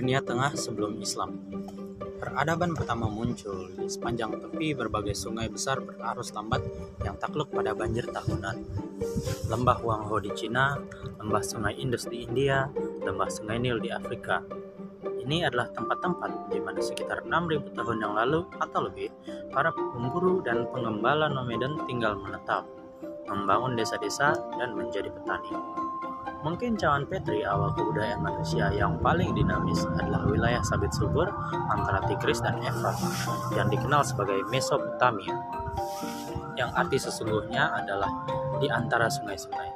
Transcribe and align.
dunia 0.00 0.24
tengah 0.24 0.56
sebelum 0.56 0.96
Islam. 0.96 1.36
Peradaban 2.16 2.72
pertama 2.72 3.04
muncul 3.04 3.68
di 3.76 3.84
sepanjang 3.84 4.32
tepi 4.40 4.72
berbagai 4.72 5.12
sungai 5.12 5.52
besar 5.52 5.84
berarus 5.84 6.32
lambat 6.32 6.64
yang 7.04 7.20
takluk 7.20 7.52
pada 7.52 7.76
banjir 7.76 8.08
tahunan. 8.08 8.64
Lembah 9.52 9.76
Huangho 9.84 10.16
di 10.24 10.32
Cina, 10.32 10.80
lembah 11.20 11.44
sungai 11.44 11.76
Indus 11.76 12.08
di 12.08 12.24
India, 12.24 12.64
lembah 13.04 13.28
sungai 13.28 13.60
Nil 13.60 13.76
di 13.76 13.92
Afrika. 13.92 14.40
Ini 15.20 15.44
adalah 15.44 15.68
tempat-tempat 15.68 16.48
di 16.48 16.60
mana 16.64 16.80
sekitar 16.80 17.28
6.000 17.28 17.76
tahun 17.76 18.00
yang 18.00 18.16
lalu 18.16 18.48
atau 18.56 18.88
lebih, 18.88 19.12
para 19.52 19.68
pemburu 19.72 20.40
dan 20.40 20.64
pengembala 20.72 21.28
nomaden 21.28 21.76
tinggal 21.84 22.16
menetap, 22.16 22.64
membangun 23.28 23.76
desa-desa, 23.76 24.32
dan 24.56 24.72
menjadi 24.76 25.12
petani. 25.12 25.79
Mungkin 26.40 26.80
cawan 26.80 27.04
Petri 27.04 27.44
awal 27.44 27.76
kebudayaan 27.76 28.24
manusia 28.24 28.72
yang 28.72 28.96
paling 29.04 29.36
dinamis 29.36 29.84
adalah 30.00 30.24
wilayah 30.24 30.64
sabit 30.64 30.88
subur 30.96 31.28
antara 31.68 32.00
Tigris 32.08 32.40
dan 32.40 32.56
Efrat 32.64 32.96
yang 33.52 33.68
dikenal 33.68 34.00
sebagai 34.00 34.40
Mesopotamia 34.48 35.36
yang 36.56 36.72
arti 36.76 36.96
sesungguhnya 37.00 37.72
adalah 37.76 38.08
di 38.60 38.68
antara 38.68 39.08
sungai-sungai. 39.08 39.68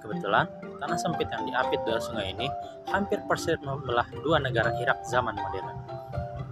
Kebetulan, 0.00 0.48
tanah 0.80 0.98
sempit 1.00 1.28
yang 1.32 1.48
diapit 1.48 1.80
dua 1.84 1.96
sungai 2.00 2.32
ini 2.32 2.48
hampir 2.88 3.20
persis 3.24 3.60
membelah 3.60 4.04
dua 4.20 4.40
negara 4.40 4.72
Irak 4.80 5.04
zaman 5.08 5.36
modern. 5.36 5.76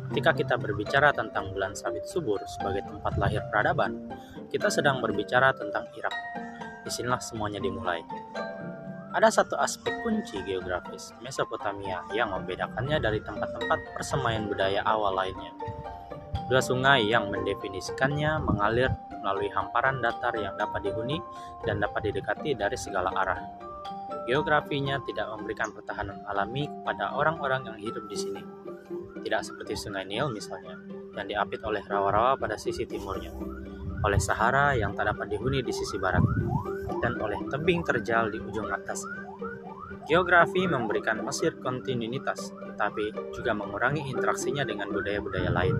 Ketika 0.08 0.32
kita 0.32 0.54
berbicara 0.56 1.12
tentang 1.12 1.52
bulan 1.52 1.76
sabit 1.76 2.08
subur 2.08 2.40
sebagai 2.48 2.84
tempat 2.88 3.20
lahir 3.20 3.44
peradaban, 3.52 4.08
kita 4.48 4.72
sedang 4.72 5.04
berbicara 5.04 5.52
tentang 5.52 5.84
Irak. 5.92 6.16
Di 6.80 6.88
sinilah 6.88 7.20
semuanya 7.20 7.60
dimulai. 7.60 8.00
Ada 9.08 9.40
satu 9.40 9.56
aspek 9.56 10.04
kunci 10.04 10.44
geografis 10.44 11.16
Mesopotamia 11.24 12.04
yang 12.12 12.28
membedakannya 12.28 13.00
dari 13.00 13.24
tempat-tempat 13.24 13.96
persemaian 13.96 14.44
budaya 14.44 14.84
awal 14.84 15.16
lainnya. 15.16 15.52
Dua 16.48 16.60
sungai 16.60 17.08
yang 17.08 17.32
mendefinisikannya 17.32 18.40
mengalir 18.44 18.92
melalui 19.20 19.48
hamparan 19.52 20.00
datar 20.04 20.36
yang 20.36 20.56
dapat 20.60 20.84
dihuni 20.84 21.20
dan 21.64 21.80
dapat 21.80 22.08
didekati 22.12 22.52
dari 22.52 22.76
segala 22.76 23.12
arah. 23.12 23.40
Geografinya 24.28 25.00
tidak 25.08 25.24
memberikan 25.32 25.72
pertahanan 25.72 26.20
alami 26.28 26.68
kepada 26.68 27.16
orang-orang 27.16 27.64
yang 27.64 27.78
hidup 27.80 28.04
di 28.12 28.16
sini. 28.16 28.42
Tidak 29.24 29.40
seperti 29.40 29.72
Sungai 29.72 30.04
Nil 30.04 30.28
misalnya, 30.32 30.76
yang 31.16 31.26
diapit 31.28 31.64
oleh 31.64 31.80
rawa-rawa 31.80 32.36
pada 32.36 32.60
sisi 32.60 32.84
timurnya, 32.84 33.32
oleh 34.04 34.20
Sahara 34.20 34.76
yang 34.76 34.92
tak 34.92 35.10
dapat 35.16 35.32
dihuni 35.32 35.64
di 35.64 35.72
sisi 35.72 35.96
barat, 35.96 36.22
dan 37.00 37.20
oleh 37.20 37.38
tebing 37.52 37.84
terjal 37.84 38.32
di 38.32 38.40
ujung 38.40 38.68
atas. 38.72 39.04
Geografi 40.08 40.64
memberikan 40.64 41.20
Mesir 41.20 41.60
kontinuitas, 41.60 42.56
tetapi 42.56 43.12
juga 43.36 43.52
mengurangi 43.52 44.08
interaksinya 44.08 44.64
dengan 44.64 44.88
budaya-budaya 44.88 45.52
lain, 45.52 45.76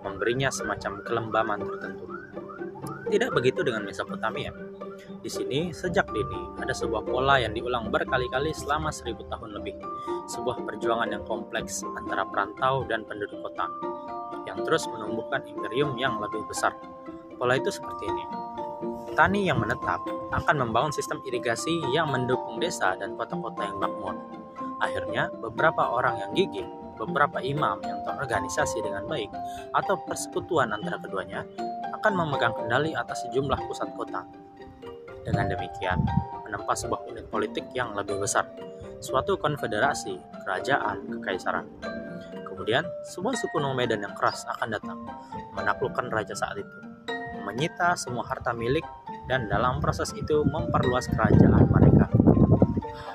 memberinya 0.00 0.48
semacam 0.48 1.04
kelembaman 1.04 1.60
tertentu. 1.60 2.08
Tidak 3.06 3.30
begitu 3.36 3.60
dengan 3.60 3.84
Mesopotamia. 3.84 4.48
Di 5.20 5.28
sini, 5.28 5.76
sejak 5.76 6.08
dini, 6.08 6.56
ada 6.56 6.72
sebuah 6.72 7.04
pola 7.04 7.36
yang 7.36 7.52
diulang 7.52 7.92
berkali-kali 7.92 8.56
selama 8.56 8.88
seribu 8.88 9.28
tahun 9.28 9.60
lebih. 9.60 9.76
Sebuah 10.24 10.64
perjuangan 10.64 11.12
yang 11.12 11.22
kompleks 11.28 11.84
antara 11.84 12.24
perantau 12.24 12.88
dan 12.88 13.04
penduduk 13.04 13.44
kota, 13.44 13.68
yang 14.48 14.64
terus 14.64 14.88
menumbuhkan 14.88 15.44
imperium 15.44 16.00
yang 16.00 16.16
lebih 16.16 16.40
besar. 16.48 16.72
Pola 17.36 17.60
itu 17.60 17.68
seperti 17.68 18.08
ini 18.08 18.55
Petani 19.16 19.48
yang 19.48 19.64
menetap 19.64 20.04
akan 20.28 20.60
membangun 20.60 20.92
sistem 20.92 21.24
irigasi 21.24 21.72
yang 21.88 22.12
mendukung 22.12 22.60
desa 22.60 23.00
dan 23.00 23.16
kota-kota 23.16 23.64
yang 23.64 23.80
makmur. 23.80 24.12
Akhirnya, 24.84 25.32
beberapa 25.40 25.88
orang 25.88 26.20
yang 26.20 26.30
gigih, 26.36 26.68
beberapa 27.00 27.40
imam 27.40 27.80
yang 27.80 28.04
terorganisasi 28.04 28.84
dengan 28.84 29.08
baik, 29.08 29.32
atau 29.72 29.96
persekutuan 30.04 30.68
antara 30.68 31.00
keduanya 31.00 31.48
akan 31.96 32.12
memegang 32.12 32.52
kendali 32.60 32.92
atas 32.92 33.24
sejumlah 33.24 33.56
pusat 33.64 33.88
kota. 33.96 34.20
Dengan 35.24 35.48
demikian, 35.48 35.96
menempa 36.44 36.76
sebuah 36.76 37.08
unit 37.08 37.24
politik 37.32 37.64
yang 37.72 37.96
lebih 37.96 38.20
besar, 38.20 38.44
suatu 39.00 39.40
konfederasi, 39.40 40.44
kerajaan, 40.44 41.08
kekaisaran. 41.08 41.64
Kemudian, 42.52 42.84
sebuah 43.08 43.32
suku 43.32 43.64
nomaden 43.64 44.04
yang 44.04 44.12
keras 44.12 44.44
akan 44.44 44.76
datang, 44.76 45.08
menaklukkan 45.56 46.12
raja 46.12 46.36
saat 46.36 46.60
itu, 46.60 46.76
menyita 47.48 47.96
semua 47.96 48.26
harta 48.26 48.50
milik 48.50 48.84
dan 49.26 49.50
dalam 49.50 49.82
proses 49.82 50.14
itu 50.14 50.46
memperluas 50.46 51.10
kerajaan 51.10 51.66
mereka. 51.70 52.06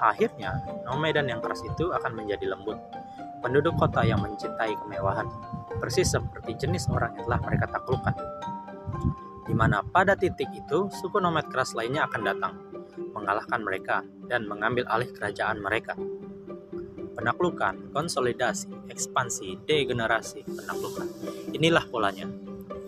Akhirnya, 0.01 0.59
nomaden 0.83 1.31
yang 1.31 1.39
keras 1.39 1.63
itu 1.63 1.91
akan 1.95 2.11
menjadi 2.13 2.51
lembut, 2.51 2.77
penduduk 3.39 3.77
kota 3.79 4.03
yang 4.03 4.19
mencintai 4.19 4.75
kemewahan, 4.75 5.27
persis 5.79 6.11
seperti 6.11 6.57
jenis 6.57 6.91
orang 6.91 7.15
yang 7.15 7.25
telah 7.25 7.41
mereka 7.41 7.65
taklukkan. 7.71 8.15
Di 9.47 9.53
mana 9.55 9.81
pada 9.81 10.13
titik 10.13 10.51
itu, 10.53 10.89
suku 10.89 11.17
nomad 11.17 11.47
keras 11.49 11.73
lainnya 11.73 12.05
akan 12.09 12.21
datang, 12.23 12.53
mengalahkan 13.13 13.61
mereka, 13.61 14.03
dan 14.27 14.45
mengambil 14.45 14.85
alih 14.89 15.09
kerajaan 15.11 15.59
mereka. 15.61 15.93
Penaklukan, 17.11 17.91
konsolidasi, 17.93 18.71
ekspansi, 18.89 19.61
degenerasi, 19.67 20.47
penaklukan. 20.47 21.05
Inilah 21.51 21.85
polanya 21.91 22.25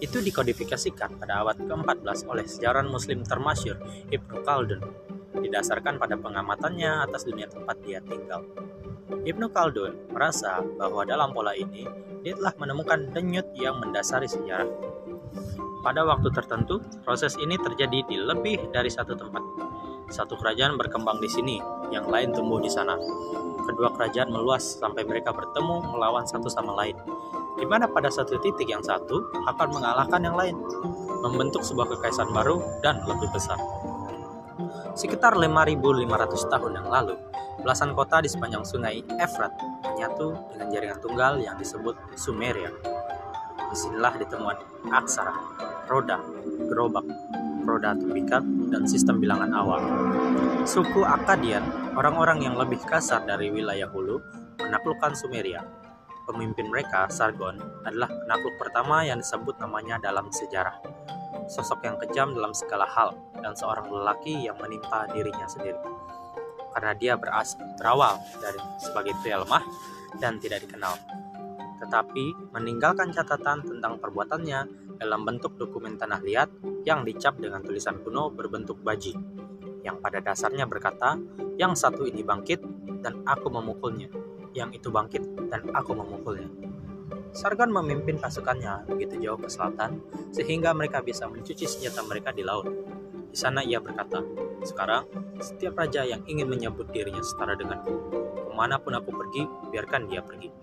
itu 0.03 0.19
dikodifikasikan 0.19 1.15
pada 1.15 1.47
abad 1.47 1.55
ke-14 1.63 2.27
oleh 2.27 2.43
sejarawan 2.43 2.91
muslim 2.91 3.23
termasyur 3.23 3.79
Ibnu 4.11 4.43
Khaldun 4.43 4.83
didasarkan 5.39 5.95
pada 5.95 6.19
pengamatannya 6.19 7.07
atas 7.07 7.23
dunia 7.23 7.47
tempat 7.47 7.79
dia 7.87 8.03
tinggal. 8.03 8.43
Ibnu 9.23 9.47
Khaldun 9.55 10.11
merasa 10.11 10.59
bahwa 10.59 11.07
dalam 11.07 11.31
pola 11.31 11.55
ini 11.55 11.87
dia 12.19 12.35
telah 12.35 12.51
menemukan 12.59 13.15
denyut 13.15 13.47
yang 13.55 13.79
mendasari 13.79 14.27
sejarah. 14.27 14.67
Pada 15.83 16.03
waktu 16.07 16.31
tertentu, 16.31 16.79
proses 17.03 17.35
ini 17.39 17.59
terjadi 17.59 18.07
di 18.07 18.15
lebih 18.19 18.71
dari 18.71 18.87
satu 18.87 19.15
tempat. 19.15 19.43
Satu 20.07 20.39
kerajaan 20.39 20.79
berkembang 20.79 21.19
di 21.19 21.27
sini, 21.27 21.59
yang 21.91 22.07
lain 22.07 22.31
tumbuh 22.31 22.59
di 22.63 22.71
sana. 22.71 22.95
Kedua 23.67 23.91
kerajaan 23.91 24.31
meluas 24.31 24.79
sampai 24.79 25.03
mereka 25.03 25.35
bertemu 25.35 25.95
melawan 25.95 26.23
satu 26.23 26.47
sama 26.47 26.75
lain 26.75 26.95
di 27.57 27.65
mana 27.69 27.85
pada 27.85 28.09
satu 28.09 28.41
titik 28.41 28.65
yang 28.69 28.81
satu 28.81 29.29
akan 29.45 29.67
mengalahkan 29.69 30.21
yang 30.23 30.35
lain, 30.37 30.57
membentuk 31.21 31.61
sebuah 31.61 31.87
kekaisaran 31.97 32.33
baru 32.33 32.59
dan 32.81 33.01
lebih 33.05 33.29
besar. 33.31 33.57
Sekitar 34.93 35.33
5.500 35.33 36.53
tahun 36.53 36.71
yang 36.77 36.87
lalu, 36.89 37.17
belasan 37.65 37.97
kota 37.97 38.21
di 38.21 38.29
sepanjang 38.29 38.61
sungai 38.61 39.01
Efrat 39.17 39.49
menyatu 39.81 40.37
dengan 40.53 40.67
jaringan 40.69 40.99
tunggal 41.01 41.33
yang 41.41 41.57
disebut 41.57 41.97
Sumeria. 42.13 42.69
Di 43.57 43.75
sinilah 43.77 44.13
ditemukan 44.21 44.57
aksara, 44.93 45.33
roda, 45.89 46.21
gerobak, 46.69 47.05
roda 47.65 47.97
tembikat, 47.97 48.45
dan 48.69 48.85
sistem 48.85 49.17
bilangan 49.17 49.49
awal. 49.49 49.81
Suku 50.69 51.01
Akkadian, 51.01 51.95
orang-orang 51.97 52.45
yang 52.45 52.53
lebih 52.53 52.77
kasar 52.85 53.25
dari 53.25 53.49
wilayah 53.49 53.89
hulu, 53.89 54.21
menaklukkan 54.61 55.17
Sumeria 55.17 55.82
Pemimpin 56.23 56.71
mereka, 56.71 57.11
Sargon, 57.11 57.59
adalah 57.83 58.07
penakluk 58.07 58.55
pertama 58.55 59.03
yang 59.03 59.19
disebut 59.19 59.59
namanya 59.59 59.99
dalam 59.99 60.31
sejarah. 60.31 60.79
Sosok 61.51 61.83
yang 61.83 61.99
kejam 61.99 62.31
dalam 62.31 62.55
segala 62.55 62.87
hal 62.87 63.11
dan 63.43 63.51
seorang 63.51 63.91
lelaki 63.91 64.47
yang 64.47 64.55
menimpa 64.55 65.11
dirinya 65.11 65.43
sendiri. 65.51 65.75
Karena 66.71 66.95
dia 66.95 67.19
berasal 67.19 67.59
berawal 67.75 68.15
dari 68.39 68.59
sebagai 68.79 69.13
pria 69.19 69.43
lemah 69.43 69.67
dan 70.23 70.39
tidak 70.39 70.63
dikenal. 70.63 70.95
Tetapi 71.83 72.55
meninggalkan 72.55 73.11
catatan 73.11 73.67
tentang 73.67 73.99
perbuatannya 73.99 74.59
dalam 75.03 75.27
bentuk 75.27 75.59
dokumen 75.59 75.99
tanah 75.99 76.23
liat 76.23 76.49
yang 76.87 77.03
dicap 77.03 77.35
dengan 77.35 77.59
tulisan 77.59 77.99
kuno 77.99 78.31
berbentuk 78.31 78.79
baji 78.79 79.11
yang 79.83 79.99
pada 79.99 80.23
dasarnya 80.23 80.63
berkata, 80.63 81.19
yang 81.59 81.75
satu 81.75 82.07
ini 82.07 82.23
bangkit 82.23 82.63
dan 83.03 83.19
aku 83.27 83.51
memukulnya 83.51 84.07
yang 84.53 84.69
itu 84.73 84.89
bangkit 84.89 85.21
dan 85.49 85.69
aku 85.73 85.97
memukulnya. 85.97 86.49
Sargon 87.33 87.73
memimpin 87.73 88.21
pasukannya 88.21 88.85
begitu 88.85 89.17
jauh 89.17 89.41
ke 89.41 89.49
selatan 89.49 89.97
sehingga 90.29 90.69
mereka 90.77 91.01
bisa 91.01 91.25
mencuci 91.25 91.65
senjata 91.65 92.05
mereka 92.05 92.29
di 92.29 92.45
laut. 92.45 92.69
Di 93.33 93.37
sana 93.37 93.65
ia 93.65 93.81
berkata, 93.81 94.21
sekarang 94.61 95.09
setiap 95.41 95.73
raja 95.81 96.05
yang 96.05 96.21
ingin 96.29 96.45
menyebut 96.45 96.93
dirinya 96.93 97.25
setara 97.25 97.57
denganku, 97.57 97.97
ke 98.45 98.51
mana 98.53 98.77
pun 98.77 98.93
aku 98.93 99.09
pergi, 99.09 99.49
biarkan 99.73 100.05
dia 100.05 100.21
pergi. 100.21 100.53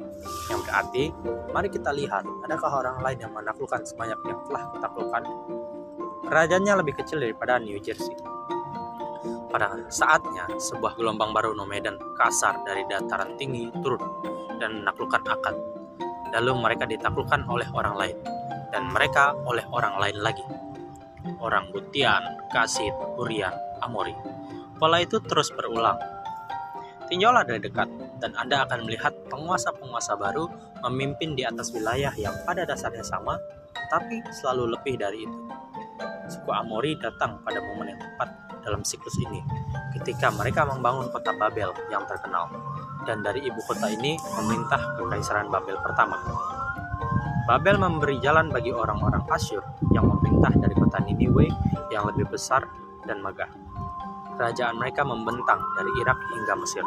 Yang 0.46 0.60
berarti, 0.70 1.04
mari 1.50 1.68
kita 1.74 1.90
lihat, 1.90 2.22
adakah 2.46 2.70
orang 2.70 3.02
lain 3.02 3.18
yang 3.26 3.32
menaklukkan 3.34 3.82
sebanyak 3.82 4.22
yang 4.22 4.38
telah 4.46 4.70
kutaklukkan? 4.70 5.22
Kerajaannya 6.30 6.74
lebih 6.86 6.94
kecil 7.02 7.18
daripada 7.18 7.58
New 7.58 7.82
Jersey, 7.82 8.14
pada 9.50 9.74
saatnya, 9.90 10.46
sebuah 10.56 10.94
gelombang 10.94 11.34
baru 11.34 11.52
nomaden 11.52 11.98
kasar 12.14 12.62
dari 12.62 12.86
dataran 12.86 13.34
tinggi 13.34 13.68
turun 13.82 14.00
dan 14.62 14.80
menaklukkan 14.80 15.26
akad. 15.26 15.58
Lalu 16.30 16.52
mereka 16.62 16.86
ditaklukkan 16.86 17.50
oleh 17.50 17.66
orang 17.74 17.94
lain, 17.98 18.16
dan 18.70 18.86
mereka 18.94 19.34
oleh 19.42 19.66
orang 19.74 19.98
lain 19.98 20.18
lagi. 20.22 20.46
Orang 21.42 21.74
Butian, 21.74 22.22
Kasit, 22.54 22.94
Urian, 23.18 23.52
Amori. 23.82 24.14
Pola 24.78 25.02
itu 25.02 25.18
terus 25.20 25.52
berulang. 25.52 25.98
Tinjaulah 27.10 27.42
dari 27.42 27.58
dekat, 27.58 27.90
dan 28.22 28.32
Anda 28.38 28.62
akan 28.64 28.86
melihat 28.86 29.12
penguasa-penguasa 29.26 30.14
baru 30.14 30.46
memimpin 30.86 31.34
di 31.34 31.42
atas 31.42 31.74
wilayah 31.74 32.14
yang 32.14 32.32
pada 32.46 32.62
dasarnya 32.62 33.02
sama, 33.02 33.34
tapi 33.90 34.22
selalu 34.30 34.78
lebih 34.78 34.94
dari 34.96 35.26
itu. 35.26 35.38
Suku 36.30 36.54
Amori 36.54 36.94
datang 36.94 37.42
pada 37.42 37.58
momen 37.58 37.90
yang 37.90 38.00
tepat 38.00 38.49
dalam 38.70 38.86
siklus 38.86 39.18
ini, 39.18 39.42
ketika 39.98 40.30
mereka 40.30 40.62
membangun 40.62 41.10
kota 41.10 41.34
Babel 41.34 41.74
yang 41.90 42.06
terkenal, 42.06 42.46
dan 43.02 43.26
dari 43.26 43.42
ibu 43.42 43.58
kota 43.66 43.90
ini 43.90 44.14
memerintah 44.38 44.94
kekaisaran 44.94 45.50
Babel 45.50 45.74
pertama. 45.82 46.22
Babel 47.50 47.82
memberi 47.82 48.22
jalan 48.22 48.54
bagi 48.54 48.70
orang-orang 48.70 49.26
Asyur 49.26 49.66
yang 49.90 50.06
memerintah 50.06 50.54
dari 50.54 50.74
kota 50.78 51.02
Niniwe 51.02 51.50
yang 51.90 52.06
lebih 52.06 52.30
besar 52.30 52.62
dan 53.02 53.18
megah. 53.26 53.50
Kerajaan 54.38 54.78
mereka 54.78 55.02
membentang 55.02 55.58
dari 55.74 55.90
Irak 55.98 56.14
hingga 56.30 56.54
Mesir. 56.54 56.86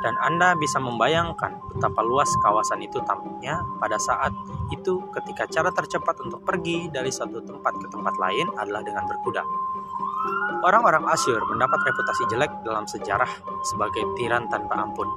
Dan 0.00 0.16
Anda 0.18 0.56
bisa 0.56 0.80
membayangkan 0.82 1.70
betapa 1.70 2.00
luas 2.02 2.26
kawasan 2.40 2.82
itu 2.82 2.98
tampaknya 3.04 3.60
pada 3.78 4.00
saat 4.00 4.32
itu 4.72 5.06
ketika 5.12 5.44
cara 5.46 5.70
tercepat 5.70 6.18
untuk 6.24 6.40
pergi 6.42 6.88
dari 6.88 7.12
satu 7.12 7.38
tempat 7.44 7.76
ke 7.78 7.86
tempat 7.92 8.16
lain 8.16 8.48
adalah 8.56 8.80
dengan 8.82 9.04
berkuda. 9.06 9.44
Orang-orang 10.60 11.08
Asyur 11.08 11.40
mendapat 11.48 11.80
reputasi 11.88 12.22
jelek 12.28 12.52
dalam 12.60 12.84
sejarah 12.84 13.30
sebagai 13.64 14.04
tiran 14.20 14.44
tanpa 14.52 14.84
ampun. 14.84 15.08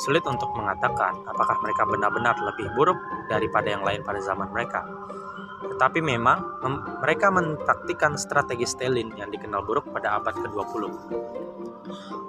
Sulit 0.00 0.24
untuk 0.24 0.48
mengatakan 0.56 1.20
apakah 1.28 1.60
mereka 1.60 1.84
benar-benar 1.84 2.32
lebih 2.40 2.72
buruk 2.72 2.96
daripada 3.28 3.68
yang 3.68 3.84
lain 3.84 4.00
pada 4.00 4.24
zaman 4.24 4.48
mereka. 4.48 4.80
Tetapi 5.62 6.00
memang 6.00 6.64
mem 6.64 6.74
mereka 7.04 7.28
mentaktikan 7.28 8.16
strategi 8.16 8.64
Stalin 8.64 9.12
yang 9.14 9.28
dikenal 9.28 9.60
buruk 9.60 9.92
pada 9.92 10.16
abad 10.16 10.32
ke-20. 10.40 10.82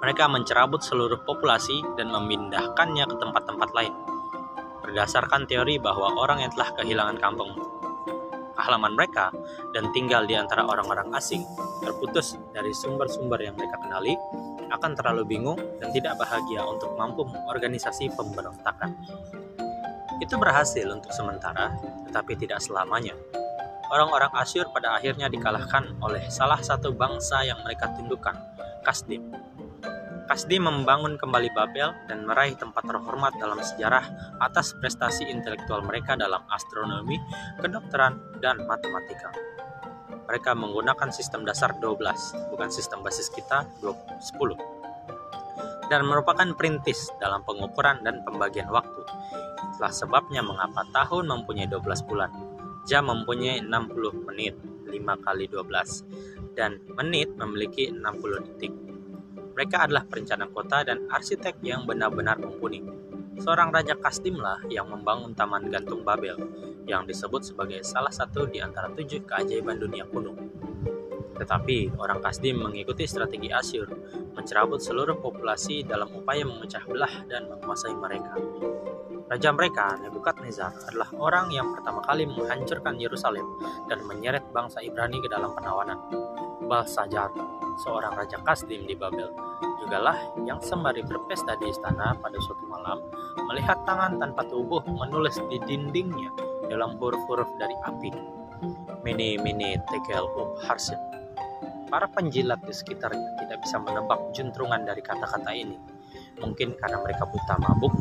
Mereka 0.04 0.24
mencerabut 0.28 0.84
seluruh 0.84 1.24
populasi 1.24 1.80
dan 1.96 2.12
memindahkannya 2.12 3.08
ke 3.08 3.16
tempat-tempat 3.16 3.70
lain. 3.72 3.94
Berdasarkan 4.84 5.48
teori 5.48 5.80
bahwa 5.80 6.12
orang 6.20 6.44
yang 6.44 6.52
telah 6.52 6.76
kehilangan 6.76 7.16
kampung 7.16 7.56
halaman 8.58 8.94
mereka 8.94 9.34
dan 9.72 9.90
tinggal 9.94 10.24
di 10.24 10.38
antara 10.38 10.66
orang-orang 10.66 11.10
asing, 11.16 11.42
terputus 11.82 12.38
dari 12.54 12.70
sumber-sumber 12.72 13.40
yang 13.42 13.54
mereka 13.58 13.78
kenali, 13.82 14.14
akan 14.74 14.92
terlalu 14.98 15.22
bingung 15.26 15.60
dan 15.78 15.94
tidak 15.94 16.18
bahagia 16.18 16.66
untuk 16.66 16.94
mampu 16.98 17.22
mengorganisasi 17.26 18.10
pemberontakan. 18.14 18.94
Itu 20.22 20.38
berhasil 20.38 20.86
untuk 20.90 21.10
sementara, 21.10 21.74
tetapi 22.10 22.38
tidak 22.38 22.62
selamanya. 22.62 23.14
Orang-orang 23.92 24.32
Asyur 24.34 24.70
pada 24.72 24.96
akhirnya 24.96 25.28
dikalahkan 25.28 26.00
oleh 26.00 26.26
salah 26.32 26.58
satu 26.58 26.90
bangsa 26.96 27.44
yang 27.44 27.60
mereka 27.62 27.92
tundukkan, 27.94 28.34
Kasdim. 28.82 29.53
Kasdim 30.24 30.64
membangun 30.64 31.20
kembali 31.20 31.52
Babel 31.52 31.92
dan 32.08 32.24
meraih 32.24 32.56
tempat 32.56 32.80
terhormat 32.88 33.36
dalam 33.36 33.60
sejarah 33.60 34.08
atas 34.40 34.72
prestasi 34.80 35.28
intelektual 35.28 35.84
mereka 35.84 36.16
dalam 36.16 36.40
astronomi, 36.48 37.20
kedokteran, 37.60 38.40
dan 38.40 38.64
matematika. 38.64 39.28
Mereka 40.24 40.56
menggunakan 40.56 41.12
sistem 41.12 41.44
dasar 41.44 41.76
12, 41.76 42.00
bukan 42.48 42.72
sistem 42.72 43.04
basis 43.04 43.28
kita 43.28 43.68
10. 43.84 43.92
Dan 45.92 46.08
merupakan 46.08 46.48
perintis 46.56 47.12
dalam 47.20 47.44
pengukuran 47.44 48.00
dan 48.00 48.24
pembagian 48.24 48.72
waktu. 48.72 49.04
Itulah 49.76 49.92
sebabnya 49.92 50.40
mengapa 50.40 50.88
tahun 50.88 51.28
mempunyai 51.28 51.68
12 51.68 52.08
bulan, 52.08 52.32
jam 52.88 53.12
mempunyai 53.12 53.60
60 53.60 54.24
menit, 54.24 54.56
5 54.88 55.20
kali 55.20 55.44
12, 55.52 56.56
dan 56.56 56.80
menit 56.96 57.28
memiliki 57.36 57.92
60 57.92 58.40
detik. 58.48 58.93
Mereka 59.54 59.86
adalah 59.86 60.02
perencana 60.02 60.50
kota 60.50 60.82
dan 60.82 61.06
arsitek 61.06 61.62
yang 61.62 61.86
benar-benar 61.86 62.42
mumpuni. 62.42 62.82
Seorang 63.38 63.70
Raja 63.70 63.94
Kastimlah 63.98 64.66
yang 64.66 64.90
membangun 64.90 65.34
Taman 65.34 65.70
Gantung 65.70 66.02
Babel, 66.02 66.38
yang 66.84 67.08
disebut 67.08 67.42
sebagai 67.42 67.80
salah 67.86 68.12
satu 68.12 68.46
di 68.50 68.60
antara 68.60 68.92
tujuh 68.92 69.24
keajaiban 69.24 69.80
dunia 69.80 70.04
kuno. 70.10 70.34
Tetapi 71.34 71.98
orang 71.98 72.22
Kasdim 72.22 72.62
mengikuti 72.62 73.06
strategi 73.10 73.50
Asyur, 73.50 73.90
mencerabut 74.38 74.78
seluruh 74.78 75.18
populasi 75.18 75.82
dalam 75.82 76.10
upaya 76.14 76.46
memecah 76.46 76.86
belah 76.86 77.26
dan 77.26 77.50
menguasai 77.50 77.94
mereka. 77.98 78.38
Raja 79.24 79.50
mereka, 79.50 79.98
Nebukadnezar, 79.98 80.78
adalah 80.84 81.10
orang 81.16 81.50
yang 81.50 81.74
pertama 81.74 82.04
kali 82.04 82.28
menghancurkan 82.28 83.00
Yerusalem 83.00 83.56
dan 83.90 84.04
menyeret 84.04 84.46
bangsa 84.52 84.84
Ibrani 84.84 85.18
ke 85.18 85.26
dalam 85.32 85.56
penawanan. 85.56 85.96
Balsajar, 86.68 87.32
seorang 87.80 88.14
raja 88.14 88.38
Kasdim 88.42 88.86
di 88.86 88.94
Babel, 88.94 89.30
jugalah 89.82 90.16
yang 90.46 90.62
sembari 90.62 91.02
berpesta 91.02 91.58
di 91.58 91.70
istana 91.70 92.14
pada 92.18 92.38
suatu 92.40 92.64
malam, 92.70 93.02
melihat 93.50 93.82
tangan 93.84 94.16
tanpa 94.18 94.46
tubuh 94.46 94.82
menulis 94.86 95.36
di 95.50 95.58
dindingnya 95.66 96.30
dalam 96.70 96.96
huruf-huruf 96.96 97.48
dari 97.60 97.76
api. 97.84 98.10
Mene 99.04 99.36
mene 99.42 99.76
tekel 99.92 100.24
up 100.24 100.56
harsin. 100.64 100.96
Para 101.92 102.08
penjilat 102.08 102.64
di 102.64 102.72
sekitarnya 102.72 103.44
tidak 103.44 103.60
bisa 103.62 103.76
menebak 103.78 104.18
juntrungan 104.32 104.82
dari 104.82 105.04
kata-kata 105.04 105.52
ini. 105.52 105.76
Mungkin 106.40 106.74
karena 106.80 106.98
mereka 106.98 107.28
buta 107.28 107.54
mabuk, 107.60 107.94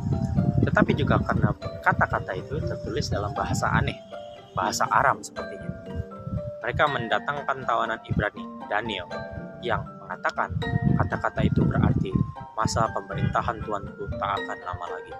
tetapi 0.65 0.97
juga 0.97 1.21
karena 1.21 1.53
kata-kata 1.83 2.33
itu 2.33 2.57
tertulis 2.63 3.11
dalam 3.11 3.29
bahasa 3.35 3.69
aneh, 3.69 3.99
bahasa 4.57 4.87
Aram 4.89 5.21
sepertinya. 5.21 5.69
Mereka 6.63 6.83
mendatangkan 6.87 7.67
tawanan 7.67 7.99
Ibrani, 8.07 8.43
Daniel, 8.71 9.05
yang 9.63 9.81
mengatakan 10.03 10.51
kata-kata 10.99 11.41
itu 11.47 11.63
berarti 11.63 12.11
masa 12.53 12.85
pemerintahan 12.91 13.63
tuanku 13.63 14.03
tak 14.19 14.37
akan 14.43 14.59
lama 14.61 14.85
lagi. 14.99 15.15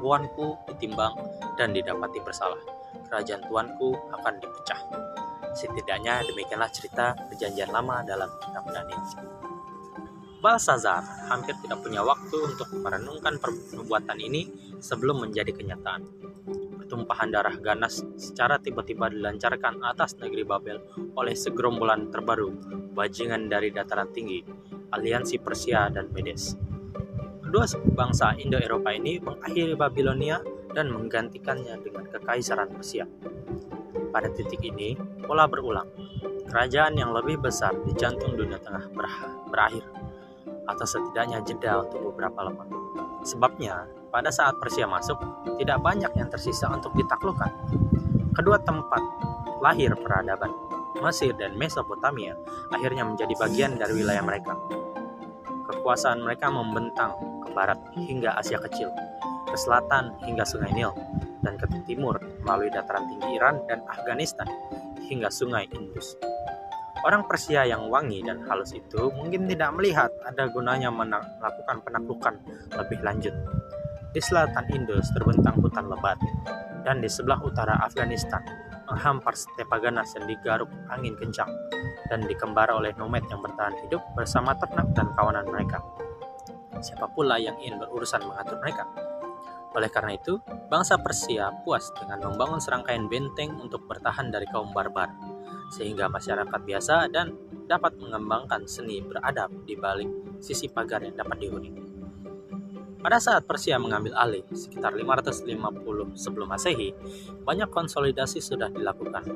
Tuanku 0.00 0.56
ditimbang 0.72 1.14
dan 1.60 1.76
didapati 1.76 2.18
bersalah. 2.24 2.58
Kerajaan 3.06 3.44
tuanku 3.46 3.92
akan 4.10 4.34
dipecah. 4.40 4.80
Setidaknya 5.54 6.24
demikianlah 6.26 6.72
cerita 6.72 7.14
perjanjian 7.30 7.70
lama 7.70 8.02
dalam 8.02 8.26
kitab 8.42 8.64
Daniel. 8.72 8.98
Balsazar 10.42 11.00
hampir 11.30 11.56
tidak 11.62 11.80
punya 11.80 12.04
waktu 12.04 12.36
untuk 12.36 12.68
merenungkan 12.80 13.38
perbuatan 13.40 14.18
ini 14.20 14.44
sebelum 14.82 15.24
menjadi 15.24 15.56
kenyataan 15.56 16.04
tumpahan 16.86 17.32
darah 17.32 17.56
ganas 17.58 18.04
secara 18.16 18.60
tiba-tiba 18.60 19.10
dilancarkan 19.10 19.82
atas 19.82 20.16
negeri 20.20 20.44
Babel 20.44 20.78
oleh 21.16 21.34
segerombolan 21.34 22.12
terbaru, 22.12 22.52
bajingan 22.92 23.48
dari 23.48 23.74
dataran 23.74 24.12
tinggi, 24.12 24.44
aliansi 24.92 25.40
Persia 25.42 25.90
dan 25.90 26.12
Medes. 26.14 26.54
Kedua 27.44 27.64
bangsa 27.94 28.34
Indo-Eropa 28.34 28.90
ini 28.90 29.22
mengakhiri 29.22 29.78
Babilonia 29.78 30.42
dan 30.74 30.90
menggantikannya 30.90 31.78
dengan 31.86 32.10
kekaisaran 32.10 32.74
Persia. 32.74 33.06
Pada 34.10 34.26
titik 34.30 34.62
ini, 34.62 34.98
pola 35.22 35.46
berulang. 35.46 35.86
Kerajaan 36.50 36.98
yang 36.98 37.14
lebih 37.14 37.42
besar 37.42 37.74
di 37.82 37.94
jantung 37.94 38.34
dunia 38.34 38.58
tengah 38.58 38.90
berakhir, 39.50 39.86
atau 40.66 40.86
setidaknya 40.86 41.42
jeda 41.46 41.82
untuk 41.82 42.14
beberapa 42.14 42.46
lama. 42.46 42.66
Sebabnya, 43.22 43.86
pada 44.14 44.30
saat 44.30 44.54
Persia 44.62 44.86
masuk, 44.86 45.18
tidak 45.58 45.82
banyak 45.82 46.14
yang 46.14 46.30
tersisa 46.30 46.70
untuk 46.70 46.94
ditaklukkan. 46.94 47.50
Kedua 48.30 48.62
tempat 48.62 49.02
lahir 49.58 49.90
peradaban, 49.98 50.54
Mesir 51.02 51.34
dan 51.34 51.58
Mesopotamia, 51.58 52.38
akhirnya 52.70 53.02
menjadi 53.02 53.34
bagian 53.34 53.74
dari 53.74 53.98
wilayah 53.98 54.22
mereka. 54.22 54.54
Kekuasaan 55.66 56.22
mereka 56.22 56.46
membentang 56.46 57.18
ke 57.42 57.50
barat 57.50 57.82
hingga 57.98 58.38
Asia 58.38 58.62
Kecil, 58.62 58.94
ke 59.50 59.56
selatan 59.58 60.14
hingga 60.22 60.46
Sungai 60.46 60.70
Nil, 60.70 60.94
dan 61.42 61.58
ke 61.58 61.66
timur 61.82 62.22
melalui 62.46 62.70
dataran 62.70 63.10
tinggi 63.10 63.34
Iran 63.34 63.66
dan 63.66 63.82
Afghanistan 63.90 64.46
hingga 65.10 65.26
Sungai 65.26 65.66
Indus. 65.74 66.14
Orang 67.02 67.26
Persia 67.26 67.66
yang 67.66 67.90
wangi 67.90 68.22
dan 68.22 68.46
halus 68.46 68.78
itu 68.78 69.10
mungkin 69.12 69.50
tidak 69.50 69.74
melihat 69.74 70.08
ada 70.24 70.48
gunanya 70.48 70.88
melakukan 70.88 71.84
penaklukan 71.84 72.34
lebih 72.78 73.02
lanjut 73.04 73.34
di 74.14 74.22
selatan 74.22 74.70
Indus 74.70 75.10
terbentang 75.10 75.58
hutan 75.58 75.90
lebat, 75.90 76.22
dan 76.86 77.02
di 77.02 77.10
sebelah 77.10 77.42
utara 77.42 77.82
Afghanistan 77.82 78.40
menghampar 78.86 79.34
stepa 79.34 79.82
ganas 79.82 80.14
yang 80.14 80.30
digaruk 80.30 80.70
angin 80.92 81.18
kencang 81.18 81.50
dan 82.06 82.22
dikembara 82.22 82.78
oleh 82.78 82.94
nomad 82.94 83.26
yang 83.26 83.42
bertahan 83.42 83.74
hidup 83.82 84.04
bersama 84.14 84.54
ternak 84.54 84.86
dan 84.94 85.10
kawanan 85.18 85.48
mereka. 85.50 85.82
Siapa 86.78 87.10
pula 87.10 87.40
yang 87.40 87.58
ingin 87.58 87.80
berurusan 87.80 88.22
mengatur 88.22 88.60
mereka? 88.60 88.86
Oleh 89.74 89.90
karena 89.90 90.14
itu, 90.14 90.38
bangsa 90.70 90.94
Persia 91.02 91.50
puas 91.66 91.90
dengan 91.98 92.22
membangun 92.30 92.62
serangkaian 92.62 93.10
benteng 93.10 93.58
untuk 93.58 93.82
bertahan 93.90 94.30
dari 94.30 94.46
kaum 94.46 94.70
barbar, 94.70 95.10
sehingga 95.74 96.06
masyarakat 96.06 96.60
biasa 96.62 97.10
dan 97.10 97.34
dapat 97.66 97.98
mengembangkan 97.98 98.68
seni 98.70 99.02
beradab 99.02 99.50
di 99.66 99.74
balik 99.74 100.38
sisi 100.38 100.70
pagar 100.70 101.02
yang 101.02 101.18
dapat 101.18 101.42
dihuni. 101.42 101.93
Pada 103.04 103.20
saat 103.20 103.44
Persia 103.44 103.76
mengambil 103.76 104.16
alih 104.16 104.48
sekitar 104.48 104.96
550 104.96 105.44
sebelum 106.16 106.48
Masehi, 106.48 106.96
banyak 107.44 107.68
konsolidasi 107.68 108.40
sudah 108.40 108.72
dilakukan. 108.72 109.28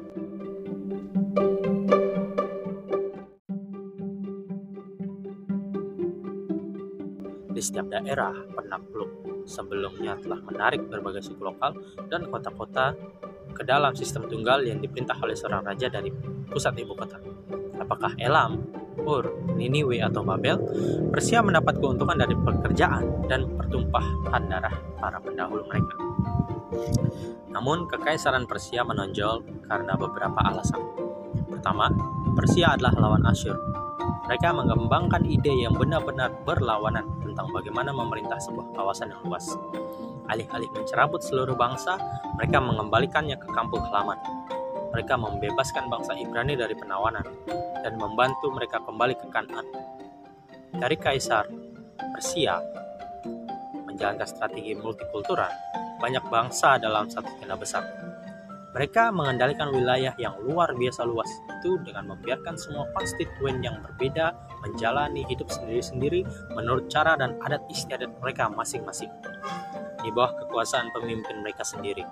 Di 7.53 7.61
setiap 7.61 7.93
daerah 7.93 8.33
penakluk 8.57 9.45
sebelumnya 9.45 10.17
telah 10.17 10.41
menarik 10.41 10.89
berbagai 10.89 11.29
suku 11.29 11.45
lokal 11.45 11.77
dan 12.09 12.25
kota-kota 12.25 12.97
ke 13.53 13.69
dalam 13.69 13.93
sistem 13.93 14.33
tunggal 14.33 14.65
yang 14.65 14.81
diperintah 14.81 15.21
oleh 15.21 15.37
seorang 15.37 15.69
raja 15.69 15.93
dari 15.93 16.09
pusat 16.49 16.73
ibu 16.73 16.97
kota. 16.97 17.21
Apakah 17.77 18.17
Elam, 18.17 18.65
Ur, 19.03 19.25
Niniwe, 19.55 20.03
atau 20.03 20.23
Babel, 20.27 20.59
Persia 21.13 21.43
mendapat 21.43 21.79
keuntungan 21.79 22.19
dari 22.19 22.35
pekerjaan 22.35 23.27
dan 23.31 23.47
pertumpahan 23.55 24.43
darah 24.51 24.75
para 24.99 25.19
pendahulu 25.23 25.67
mereka. 25.67 25.95
Namun, 27.51 27.87
kekaisaran 27.91 28.47
Persia 28.47 28.83
menonjol 28.83 29.45
karena 29.67 29.95
beberapa 29.95 30.39
alasan. 30.43 30.83
Pertama, 31.49 31.91
Persia 32.35 32.75
adalah 32.75 32.95
lawan 32.95 33.27
Asyur 33.27 33.57
mereka 34.29 34.53
mengembangkan 34.53 35.25
ide 35.25 35.65
yang 35.65 35.73
benar-benar 35.73 36.29
berlawanan 36.45 37.09
tentang 37.25 37.49
bagaimana 37.49 37.97
memerintah 37.97 38.37
sebuah 38.37 38.77
kawasan 38.77 39.09
yang 39.09 39.25
luas. 39.25 39.57
Alih-alih 40.29 40.69
mencerabut 40.77 41.25
seluruh 41.25 41.57
bangsa, 41.57 41.97
mereka 42.37 42.61
mengembalikannya 42.61 43.41
ke 43.41 43.49
kampung 43.57 43.81
halaman. 43.89 44.21
Mereka 44.95 45.15
membebaskan 45.21 45.93
bangsa 45.93 46.17
Ibrani 46.17 46.57
dari 46.57 46.73
penawanan 46.73 47.25
dan 47.85 47.95
membantu 48.01 48.49
mereka 48.53 48.81
kembali 48.83 49.15
ke 49.17 49.27
Kanan. 49.29 49.67
Dari 50.75 50.97
Kaisar 50.97 51.49
Persia 52.15 52.61
menjalankan 53.89 54.29
strategi 54.29 54.73
multikultural, 54.79 55.51
banyak 55.99 56.25
bangsa 56.31 56.79
dalam 56.79 57.11
satu 57.11 57.29
tenda 57.41 57.59
besar 57.59 58.09
mereka 58.79 59.09
mengendalikan 59.09 59.73
wilayah 59.73 60.13
yang 60.21 60.37
luar 60.45 60.77
biasa 60.77 61.03
luas 61.09 61.27
itu 61.59 61.81
dengan 61.83 62.15
membiarkan 62.15 62.55
semua 62.55 62.85
konstituen 62.93 63.65
yang 63.65 63.81
berbeda 63.81 64.37
menjalani 64.63 65.25
hidup 65.25 65.49
sendiri-sendiri 65.49 66.23
menurut 66.53 66.87
cara 66.93 67.17
dan 67.17 67.41
adat 67.43 67.65
istiadat 67.73 68.13
mereka 68.21 68.47
masing-masing. 68.53 69.09
Di 70.05 70.13
bawah 70.13 70.31
kekuasaan 70.45 70.93
pemimpin 70.93 71.43
mereka 71.43 71.65
sendiri, 71.65 72.05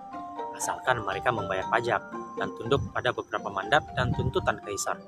asalkan 0.57 1.05
mereka 1.05 1.31
membayar 1.31 1.69
pajak 1.69 2.03
dan 2.37 2.53
tunduk 2.55 2.81
pada 2.93 3.11
beberapa 3.13 3.49
mandat 3.49 3.83
dan 3.97 4.13
tuntutan 4.13 4.61
kaisar. 4.63 5.01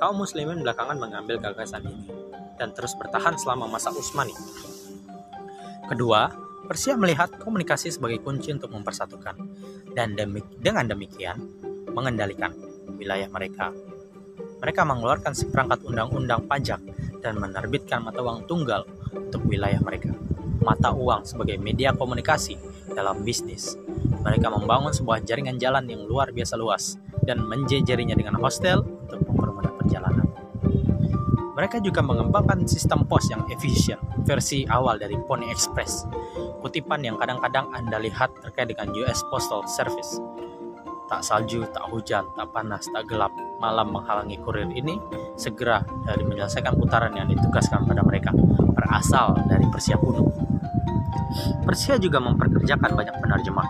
Kaum 0.00 0.18
muslimin 0.18 0.64
belakangan 0.66 0.98
mengambil 0.98 1.38
gagasan 1.38 1.86
ini 1.86 2.10
dan 2.58 2.74
terus 2.74 2.96
bertahan 2.98 3.38
selama 3.38 3.70
masa 3.70 3.94
Utsmani. 3.94 4.34
Kedua, 5.86 6.32
Persia 6.62 6.94
melihat 6.94 7.28
komunikasi 7.42 7.90
sebagai 7.92 8.22
kunci 8.22 8.54
untuk 8.54 8.70
mempersatukan 8.70 9.34
dan 9.92 10.14
demik 10.14 10.46
dengan 10.62 10.88
demikian 10.88 11.36
mengendalikan 11.92 12.54
wilayah 12.96 13.28
mereka. 13.28 13.74
Mereka 14.62 14.86
mengeluarkan 14.86 15.34
seperangkat 15.34 15.82
undang-undang 15.82 16.46
pajak 16.46 16.78
dan 17.18 17.34
menerbitkan 17.42 18.06
mata 18.06 18.22
uang 18.22 18.46
tunggal 18.46 18.86
untuk 19.10 19.42
wilayah 19.42 19.82
mereka. 19.82 20.14
Mata 20.62 20.94
uang 20.94 21.26
sebagai 21.26 21.58
media 21.58 21.90
komunikasi 21.90 22.54
dalam 22.94 23.26
bisnis. 23.26 23.74
Mereka 24.22 24.46
membangun 24.48 24.94
sebuah 24.94 25.26
jaringan 25.26 25.58
jalan 25.58 25.84
yang 25.90 26.06
luar 26.06 26.30
biasa 26.30 26.54
luas 26.54 26.96
dan 27.26 27.42
menjejerinya 27.42 28.14
dengan 28.14 28.38
hostel 28.38 28.82
untuk 29.10 29.26
mempermudah 29.26 29.72
perjalanan. 29.78 30.26
Mereka 31.52 31.84
juga 31.84 32.00
mengembangkan 32.00 32.64
sistem 32.64 33.04
pos 33.06 33.28
yang 33.28 33.44
efisien, 33.52 34.00
versi 34.24 34.64
awal 34.66 34.96
dari 34.98 35.14
Pony 35.14 35.52
Express, 35.52 36.08
kutipan 36.64 37.04
yang 37.04 37.20
kadang-kadang 37.20 37.68
Anda 37.74 38.00
lihat 38.00 38.32
terkait 38.40 38.72
dengan 38.72 38.94
US 39.02 39.20
Postal 39.28 39.66
Service. 39.68 40.18
Tak 41.12 41.20
salju, 41.20 41.68
tak 41.68 41.84
hujan, 41.92 42.24
tak 42.38 42.48
panas, 42.56 42.88
tak 42.88 43.04
gelap, 43.04 43.30
malam 43.60 43.92
menghalangi 43.92 44.40
kurir 44.40 44.64
ini 44.72 44.96
segera 45.36 45.84
dari 46.08 46.24
menyelesaikan 46.24 46.72
putaran 46.78 47.12
yang 47.12 47.28
ditugaskan 47.28 47.84
pada 47.84 48.00
mereka, 48.00 48.32
berasal 48.72 49.36
dari 49.44 49.68
Persia 49.68 50.00
kuno. 50.00 50.32
Persia 51.68 52.00
juga 52.00 52.16
memperkerjakan 52.16 52.90
banyak 52.96 53.16
penerjemah. 53.20 53.68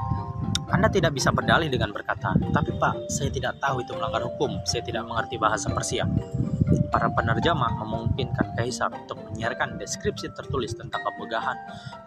Anda 0.72 0.88
tidak 0.88 1.12
bisa 1.12 1.28
berdalih 1.28 1.68
dengan 1.68 1.92
berkata, 1.92 2.32
tapi 2.32 2.72
Pak, 2.80 3.12
saya 3.12 3.28
tidak 3.28 3.60
tahu 3.60 3.84
itu 3.84 3.92
melanggar 3.92 4.24
hukum, 4.24 4.56
saya 4.64 4.80
tidak 4.80 5.04
mengerti 5.04 5.36
bahasa 5.36 5.68
Persia. 5.68 6.08
Para 6.88 7.12
penerjemah 7.12 7.76
memungkinkan 7.76 8.56
kaisar 8.56 8.88
untuk 8.88 9.20
menyiarkan 9.20 9.76
deskripsi 9.76 10.32
tertulis 10.32 10.72
tentang 10.72 11.04
kemegahan 11.04 11.60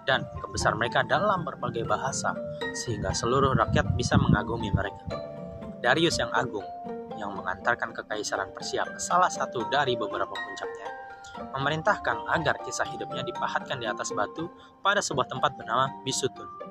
dan 0.09 0.25
kebesar 0.41 0.73
mereka 0.73 1.05
dalam 1.05 1.45
berbagai 1.45 1.85
bahasa, 1.85 2.33
sehingga 2.73 3.13
seluruh 3.13 3.53
rakyat 3.53 3.93
bisa 3.93 4.17
mengagumi 4.17 4.73
mereka. 4.73 5.13
Darius 5.85 6.17
yang 6.17 6.33
agung, 6.33 6.65
yang 7.21 7.37
mengantarkan 7.37 7.93
kekaisaran 7.93 8.49
Persia 8.49 8.81
ke 8.89 8.97
salah 8.97 9.29
satu 9.29 9.69
dari 9.69 9.93
beberapa 9.93 10.33
puncaknya, 10.33 10.89
memerintahkan 11.53 12.17
agar 12.33 12.57
kisah 12.65 12.89
hidupnya 12.89 13.21
dipahatkan 13.21 13.77
di 13.77 13.85
atas 13.85 14.09
batu 14.09 14.49
pada 14.81 15.05
sebuah 15.05 15.29
tempat 15.29 15.53
bernama 15.53 15.93
Bisutun. 16.01 16.64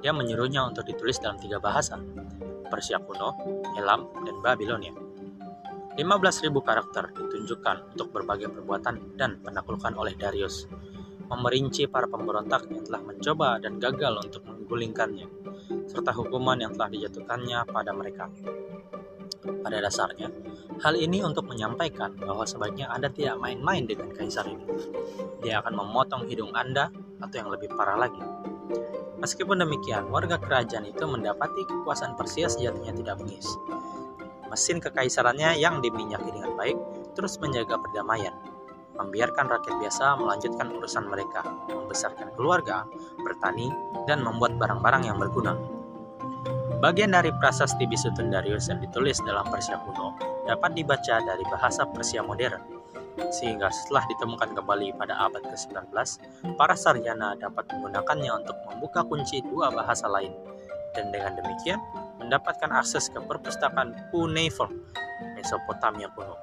Dia 0.00 0.16
menyuruhnya 0.16 0.64
untuk 0.64 0.88
ditulis 0.88 1.20
dalam 1.20 1.36
tiga 1.36 1.60
bahasa, 1.60 2.00
Persia 2.72 2.96
kuno, 3.00 3.36
Elam, 3.76 4.08
dan 4.24 4.36
Babilonia. 4.40 4.96
15.000 6.00 6.48
karakter 6.64 7.12
ditunjukkan 7.12 7.92
untuk 7.92 8.08
berbagai 8.08 8.48
perbuatan 8.48 9.20
dan 9.20 9.36
penaklukan 9.44 9.92
oleh 10.00 10.16
Darius, 10.16 10.64
memerinci 11.28 11.84
para 11.92 12.08
pemberontak 12.08 12.64
yang 12.72 12.80
telah 12.88 13.02
mencoba 13.04 13.60
dan 13.60 13.76
gagal 13.76 14.16
untuk 14.24 14.42
menggulingkannya, 14.48 15.28
serta 15.84 16.16
hukuman 16.16 16.56
yang 16.56 16.72
telah 16.72 16.88
dijatuhkannya 16.88 17.68
pada 17.68 17.92
mereka. 17.92 18.32
Pada 19.40 19.76
dasarnya, 19.82 20.32
hal 20.80 20.96
ini 20.96 21.20
untuk 21.20 21.44
menyampaikan 21.44 22.16
bahwa 22.16 22.48
sebaiknya 22.48 22.88
Anda 22.88 23.12
tidak 23.12 23.36
main-main 23.36 23.84
dengan 23.84 24.08
kaisar 24.14 24.48
ini. 24.48 24.64
Dia 25.44 25.60
akan 25.60 25.74
memotong 25.76 26.24
hidung 26.28 26.56
Anda 26.56 26.88
atau 27.20 27.36
yang 27.36 27.52
lebih 27.52 27.72
parah 27.76 28.00
lagi. 28.00 28.20
Meskipun 29.20 29.60
demikian, 29.60 30.08
warga 30.08 30.40
kerajaan 30.40 30.88
itu 30.88 31.04
mendapati 31.04 31.68
kekuasaan 31.68 32.16
Persia 32.16 32.48
sejatinya 32.48 32.96
tidak 32.96 33.20
bengis 33.20 33.46
mesin 34.50 34.82
kekaisarannya 34.82 35.56
yang 35.62 35.78
diminyaki 35.78 36.34
dengan 36.34 36.58
baik 36.58 36.76
terus 37.14 37.38
menjaga 37.38 37.78
perdamaian, 37.78 38.34
membiarkan 38.98 39.46
rakyat 39.46 39.74
biasa 39.78 40.18
melanjutkan 40.18 40.68
urusan 40.74 41.06
mereka, 41.06 41.46
membesarkan 41.70 42.34
keluarga, 42.34 42.84
bertani, 43.22 43.70
dan 44.10 44.26
membuat 44.26 44.58
barang-barang 44.58 45.06
yang 45.06 45.16
berguna. 45.16 45.54
Bagian 46.82 47.14
dari 47.14 47.30
prasasti 47.38 47.86
Bisutun 47.86 48.32
Darius 48.32 48.66
yang 48.72 48.82
ditulis 48.82 49.22
dalam 49.22 49.46
Persia 49.46 49.78
kuno 49.84 50.16
dapat 50.48 50.74
dibaca 50.74 51.22
dari 51.22 51.44
bahasa 51.46 51.86
Persia 51.86 52.24
modern, 52.24 52.79
sehingga 53.30 53.68
setelah 53.70 54.06
ditemukan 54.10 54.54
kembali 54.56 54.94
pada 54.96 55.16
abad 55.26 55.42
ke-19, 55.44 55.90
para 56.56 56.74
sarjana 56.74 57.36
dapat 57.36 57.66
menggunakannya 57.72 58.32
untuk 58.44 58.56
membuka 58.68 59.04
kunci 59.06 59.42
dua 59.44 59.70
bahasa 59.70 60.06
lain, 60.06 60.32
dan 60.94 61.14
dengan 61.14 61.38
demikian 61.38 61.78
mendapatkan 62.18 62.70
akses 62.74 63.08
ke 63.10 63.18
perpustakaan 63.22 63.94
cuneiform 64.10 64.74
Mesopotamia 65.36 66.10
kuno. 66.12 66.36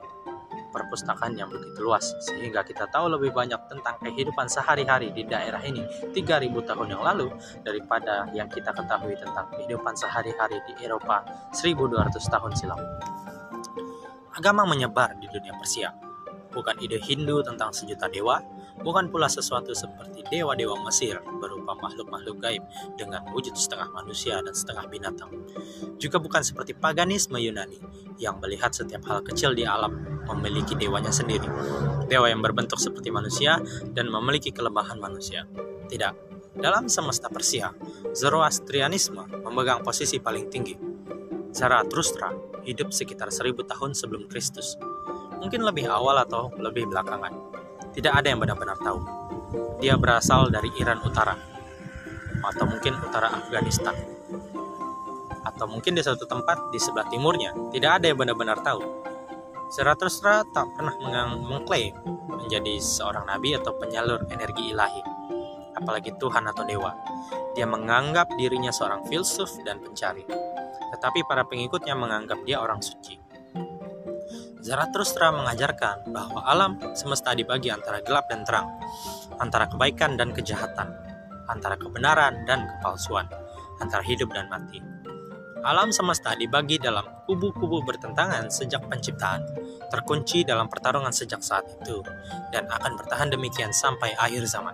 Perpustakaan 0.68 1.34
yang 1.34 1.50
begitu 1.50 1.80
luas 1.80 2.14
sehingga 2.22 2.62
kita 2.62 2.86
tahu 2.92 3.10
lebih 3.10 3.34
banyak 3.34 3.58
tentang 3.72 3.98
kehidupan 4.04 4.46
sehari-hari 4.46 5.10
di 5.16 5.26
daerah 5.26 5.64
ini 5.64 5.82
3000 6.14 6.54
tahun 6.54 6.88
yang 6.92 7.02
lalu 7.02 7.34
daripada 7.66 8.30
yang 8.36 8.46
kita 8.52 8.76
ketahui 8.76 9.16
tentang 9.18 9.48
kehidupan 9.58 9.96
sehari-hari 9.96 10.60
di 10.70 10.86
Eropa 10.86 11.24
1200 11.56 12.20
tahun 12.20 12.52
silam. 12.54 12.82
Agama 14.38 14.70
menyebar 14.70 15.18
di 15.18 15.26
dunia 15.26 15.56
Persia, 15.58 15.90
bukan 16.58 16.74
ide 16.82 16.98
Hindu 16.98 17.46
tentang 17.46 17.70
sejuta 17.70 18.10
dewa, 18.10 18.42
bukan 18.82 19.14
pula 19.14 19.30
sesuatu 19.30 19.78
seperti 19.78 20.26
dewa-dewa 20.34 20.82
Mesir 20.82 21.22
berupa 21.38 21.78
makhluk-makhluk 21.78 22.42
gaib 22.42 22.66
dengan 22.98 23.22
wujud 23.30 23.54
setengah 23.54 23.94
manusia 23.94 24.42
dan 24.42 24.58
setengah 24.58 24.90
binatang. 24.90 25.30
Juga 26.02 26.18
bukan 26.18 26.42
seperti 26.42 26.74
paganisme 26.74 27.38
Yunani 27.38 27.78
yang 28.18 28.42
melihat 28.42 28.74
setiap 28.74 29.06
hal 29.06 29.22
kecil 29.22 29.54
di 29.54 29.70
alam 29.70 30.26
memiliki 30.26 30.74
dewanya 30.74 31.14
sendiri. 31.14 31.46
Dewa 32.10 32.26
yang 32.26 32.42
berbentuk 32.42 32.82
seperti 32.82 33.14
manusia 33.14 33.62
dan 33.94 34.10
memiliki 34.10 34.50
kelemahan 34.50 34.98
manusia. 34.98 35.46
Tidak, 35.88 36.14
dalam 36.58 36.90
semesta 36.90 37.30
Persia, 37.30 37.70
Zoroastrianisme 38.18 39.46
memegang 39.46 39.86
posisi 39.86 40.18
paling 40.18 40.50
tinggi. 40.50 40.74
Zarathustra 41.54 42.34
hidup 42.68 42.92
sekitar 42.92 43.32
seribu 43.32 43.64
tahun 43.64 43.96
sebelum 43.96 44.28
Kristus. 44.28 44.76
Mungkin 45.38 45.62
lebih 45.64 45.88
awal 45.88 46.22
atau 46.22 46.50
lebih 46.58 46.90
belakangan 46.90 47.58
tidak 47.98 48.14
ada 48.14 48.30
yang 48.30 48.38
benar-benar 48.38 48.78
tahu. 48.78 49.02
Dia 49.82 49.98
berasal 49.98 50.54
dari 50.54 50.70
Iran 50.78 51.02
Utara, 51.02 51.34
atau 52.46 52.66
mungkin 52.70 52.94
utara 53.02 53.42
Afghanistan, 53.42 53.98
atau 55.42 55.66
mungkin 55.66 55.98
di 55.98 56.06
suatu 56.06 56.30
tempat 56.30 56.70
di 56.70 56.78
sebelah 56.78 57.10
timurnya. 57.10 57.58
Tidak 57.74 57.90
ada 57.90 58.06
yang 58.06 58.22
benar-benar 58.22 58.62
tahu. 58.62 58.86
Zarathustra 59.74 60.46
tak 60.54 60.70
pernah 60.78 60.94
mengklaim 61.42 61.98
menjadi 62.30 62.78
seorang 62.78 63.26
nabi 63.26 63.58
atau 63.58 63.74
penyalur 63.74 64.30
energi 64.30 64.70
ilahi, 64.70 65.02
apalagi 65.74 66.14
Tuhan 66.22 66.46
atau 66.54 66.70
dewa. 66.70 66.94
Dia 67.58 67.66
menganggap 67.66 68.30
dirinya 68.38 68.70
seorang 68.70 69.10
filsuf 69.10 69.58
dan 69.66 69.82
pencari, 69.82 70.22
tetapi 70.94 71.26
para 71.26 71.50
pengikutnya 71.50 71.98
menganggap 71.98 72.46
dia 72.46 72.62
orang 72.62 72.78
suci. 72.78 73.27
Zarathustra 74.68 75.32
mengajarkan 75.32 76.12
bahwa 76.12 76.44
alam 76.44 76.76
semesta 76.92 77.32
dibagi 77.32 77.72
antara 77.72 78.04
gelap 78.04 78.28
dan 78.28 78.44
terang. 78.44 78.68
antara 79.38 79.70
kebaikan 79.70 80.18
dan 80.18 80.34
kejahatan, 80.34 80.98
antara 81.46 81.78
kebenaran 81.78 82.42
dan 82.50 82.66
kepalsuan, 82.66 83.30
antara 83.78 84.02
hidup 84.02 84.34
dan 84.34 84.50
mati. 84.50 84.82
Alam 85.62 85.94
semesta 85.94 86.34
dibagi 86.34 86.82
dalam 86.82 87.06
kubu-kubu 87.30 87.86
bertentangan 87.86 88.50
sejak 88.50 88.82
penciptaan, 88.90 89.46
terkunci 89.94 90.42
dalam 90.42 90.66
pertarungan 90.66 91.14
sejak 91.14 91.46
saat 91.46 91.70
itu, 91.70 92.02
dan 92.50 92.66
akan 92.66 92.98
bertahan 92.98 93.30
demikian 93.30 93.70
sampai 93.70 94.18
akhir 94.18 94.50
zaman. 94.50 94.74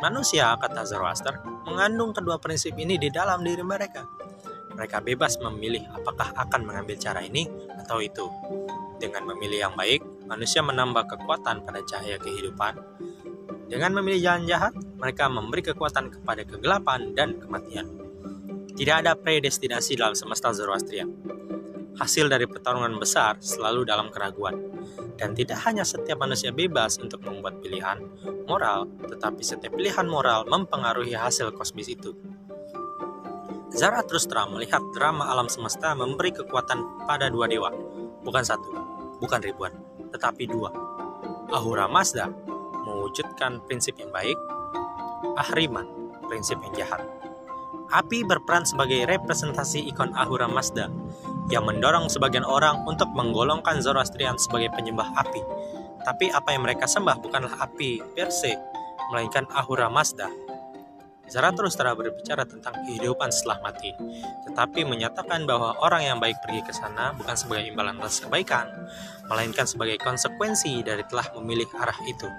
Manusia, 0.00 0.56
kata 0.56 0.88
Zoroaster, 0.88 1.36
mengandung 1.68 2.16
kedua 2.16 2.40
prinsip 2.40 2.72
ini 2.80 2.96
di 2.96 3.12
dalam 3.12 3.44
diri 3.44 3.60
mereka. 3.60 4.08
Mereka 4.76 5.00
bebas 5.00 5.40
memilih 5.40 5.88
apakah 5.92 6.36
akan 6.36 6.64
mengambil 6.64 7.00
cara 7.00 7.24
ini 7.24 7.48
atau 7.80 8.00
itu. 8.04 8.28
Dengan 8.96 9.28
memilih 9.28 9.68
yang 9.68 9.74
baik, 9.76 10.00
manusia 10.24 10.64
menambah 10.64 11.04
kekuatan 11.04 11.62
pada 11.68 11.80
cahaya 11.84 12.16
kehidupan. 12.16 12.80
Dengan 13.66 13.98
memilih 13.98 14.20
jalan 14.22 14.44
jahat, 14.48 14.74
mereka 14.96 15.26
memberi 15.28 15.60
kekuatan 15.60 16.08
kepada 16.08 16.46
kegelapan 16.46 17.12
dan 17.12 17.36
kematian. 17.36 17.90
Tidak 18.76 18.96
ada 19.04 19.16
predestinasi 19.16 19.96
dalam 19.98 20.14
semesta 20.14 20.52
Zoroastrian. 20.52 21.08
Hasil 21.96 22.28
dari 22.28 22.44
pertarungan 22.44 22.92
besar 23.00 23.40
selalu 23.40 23.88
dalam 23.88 24.12
keraguan. 24.12 24.56
Dan 25.16 25.32
tidak 25.32 25.64
hanya 25.64 25.80
setiap 25.80 26.20
manusia 26.20 26.52
bebas 26.52 27.00
untuk 27.00 27.24
membuat 27.24 27.58
pilihan 27.64 28.04
moral, 28.44 28.84
tetapi 29.08 29.40
setiap 29.40 29.72
pilihan 29.72 30.04
moral 30.04 30.44
mempengaruhi 30.44 31.16
hasil 31.16 31.56
kosmis 31.56 31.88
itu. 31.88 32.12
Zarathustra 33.72 34.44
melihat 34.48 34.80
drama 34.92 35.26
alam 35.28 35.48
semesta 35.48 35.96
memberi 35.96 36.36
kekuatan 36.36 37.08
pada 37.08 37.32
dua 37.32 37.48
dewa, 37.48 37.72
bukan 38.26 38.42
satu, 38.42 38.74
bukan 39.22 39.38
ribuan, 39.38 39.70
tetapi 40.10 40.50
dua. 40.50 40.74
Ahura 41.54 41.86
Mazda 41.86 42.26
mewujudkan 42.82 43.62
prinsip 43.70 43.94
yang 44.02 44.10
baik, 44.10 44.34
Ahriman 45.38 45.86
prinsip 46.26 46.58
yang 46.58 46.74
jahat. 46.74 47.00
Api 47.86 48.26
berperan 48.26 48.66
sebagai 48.66 49.06
representasi 49.06 49.86
ikon 49.94 50.10
Ahura 50.18 50.50
Mazda 50.50 50.90
yang 51.54 51.62
mendorong 51.62 52.10
sebagian 52.10 52.42
orang 52.42 52.82
untuk 52.82 53.06
menggolongkan 53.14 53.78
Zoroastrian 53.78 54.34
sebagai 54.42 54.74
penyembah 54.74 55.06
api. 55.14 55.42
Tapi 56.02 56.26
apa 56.34 56.50
yang 56.50 56.66
mereka 56.66 56.90
sembah 56.90 57.22
bukanlah 57.22 57.54
api 57.62 58.02
per 58.14 58.34
se, 58.34 58.58
melainkan 59.14 59.46
Ahura 59.54 59.86
Mazda. 59.86 60.26
Zarathustra 61.26 61.90
berbicara 61.98 62.46
tentang 62.46 62.86
kehidupan 62.86 63.34
setelah 63.34 63.58
mati, 63.58 63.90
tetapi 64.46 64.86
menyatakan 64.86 65.42
bahwa 65.42 65.74
orang 65.82 66.06
yang 66.06 66.18
baik 66.22 66.38
pergi 66.38 66.62
ke 66.62 66.70
sana 66.70 67.10
bukan 67.18 67.34
sebagai 67.34 67.66
imbalan 67.66 67.98
atas 67.98 68.22
kebaikan, 68.22 68.70
melainkan 69.26 69.66
sebagai 69.66 69.98
konsekuensi 69.98 70.86
dari 70.86 71.02
telah 71.10 71.26
memilih 71.34 71.66
arah 71.82 71.98
itu. 72.06 72.30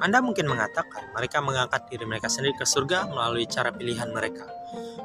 Anda 0.00 0.24
mungkin 0.24 0.48
mengatakan 0.48 1.12
mereka 1.12 1.44
mengangkat 1.44 1.92
diri 1.92 2.08
mereka 2.08 2.32
sendiri 2.32 2.56
ke 2.56 2.64
surga 2.64 3.12
melalui 3.12 3.44
cara 3.44 3.68
pilihan 3.68 4.08
mereka. 4.08 4.48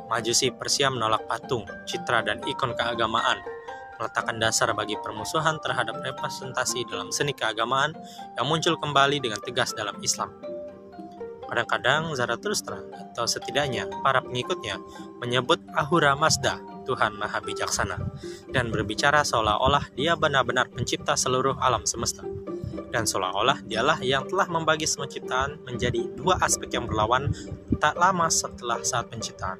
Majusi 0.08 0.56
Persia 0.56 0.88
menolak 0.88 1.28
patung, 1.28 1.68
citra, 1.84 2.24
dan 2.24 2.40
ikon 2.48 2.72
keagamaan, 2.80 3.44
meletakkan 4.00 4.40
dasar 4.40 4.72
bagi 4.72 4.96
permusuhan 5.04 5.60
terhadap 5.60 6.00
representasi 6.00 6.88
dalam 6.88 7.12
seni 7.12 7.36
keagamaan 7.36 7.92
yang 8.40 8.48
muncul 8.48 8.80
kembali 8.80 9.20
dengan 9.20 9.44
tegas 9.44 9.76
dalam 9.76 10.00
Islam. 10.00 10.55
Kadang-kadang 11.46 12.14
Zarathustra 12.18 12.82
atau 13.14 13.26
setidaknya 13.30 13.88
para 14.02 14.20
pengikutnya 14.22 14.82
menyebut 15.22 15.62
Ahura 15.78 16.18
Mazda, 16.18 16.60
Tuhan 16.86 17.18
Maha 17.18 17.42
Bijaksana, 17.42 17.98
dan 18.50 18.74
berbicara 18.74 19.22
seolah-olah 19.22 19.94
dia 19.94 20.18
benar-benar 20.18 20.70
pencipta 20.74 21.14
seluruh 21.14 21.58
alam 21.62 21.86
semesta 21.86 22.26
dan 22.96 23.04
seolah-olah 23.04 23.60
dialah 23.68 24.00
yang 24.00 24.24
telah 24.24 24.48
membagi 24.48 24.88
semua 24.88 25.12
ciptaan 25.12 25.60
menjadi 25.68 26.08
dua 26.16 26.40
aspek 26.40 26.72
yang 26.72 26.88
berlawan 26.88 27.28
tak 27.76 28.00
lama 28.00 28.32
setelah 28.32 28.80
saat 28.88 29.12
penciptaan. 29.12 29.60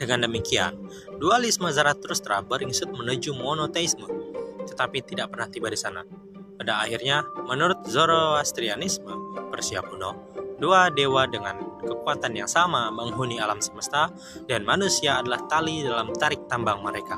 Dengan 0.00 0.24
demikian, 0.24 0.78
dualisme 1.20 1.68
Zarathustra 1.68 2.40
beringsut 2.40 2.88
menuju 2.88 3.36
monoteisme, 3.36 4.08
tetapi 4.64 5.04
tidak 5.04 5.36
pernah 5.36 5.52
tiba 5.52 5.68
di 5.68 5.76
sana. 5.76 6.00
Pada 6.56 6.80
akhirnya, 6.80 7.28
menurut 7.44 7.84
Zoroastrianisme 7.84 9.12
Persia 9.52 9.84
kuno, 9.84 10.37
dua 10.58 10.90
dewa 10.90 11.24
dengan 11.30 11.78
kekuatan 11.78 12.34
yang 12.34 12.50
sama 12.50 12.90
menghuni 12.90 13.38
alam 13.38 13.62
semesta 13.62 14.10
dan 14.50 14.66
manusia 14.66 15.22
adalah 15.22 15.46
tali 15.46 15.86
dalam 15.86 16.10
tarik 16.18 16.50
tambang 16.50 16.82
mereka. 16.82 17.16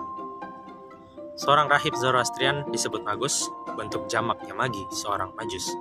Seorang 1.41 1.73
rahib 1.73 1.97
Zoroastrian 1.97 2.69
disebut 2.69 3.01
Magus, 3.01 3.49
bentuk 3.73 4.05
jamaknya 4.13 4.53
Magi, 4.53 4.85
seorang 4.93 5.33
majus. 5.33 5.73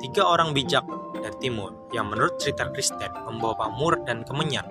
Tiga 0.00 0.24
orang 0.24 0.56
bijak 0.56 0.80
dari 1.12 1.36
timur 1.36 1.76
yang 1.92 2.08
menurut 2.08 2.40
cerita 2.40 2.72
Kristen 2.72 3.12
membawa 3.28 3.68
pamur 3.68 4.00
dan 4.08 4.24
kemenyan 4.24 4.64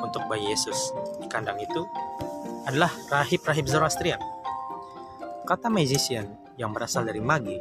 untuk 0.00 0.24
bayi 0.24 0.48
Yesus 0.48 0.96
di 1.20 1.28
kandang 1.28 1.60
itu 1.60 1.84
adalah 2.64 2.88
rahib-rahib 3.12 3.68
Zoroastrian. 3.68 4.20
Kata 5.44 5.68
magician 5.68 6.32
yang 6.56 6.72
berasal 6.72 7.04
dari 7.04 7.20
Magi, 7.20 7.60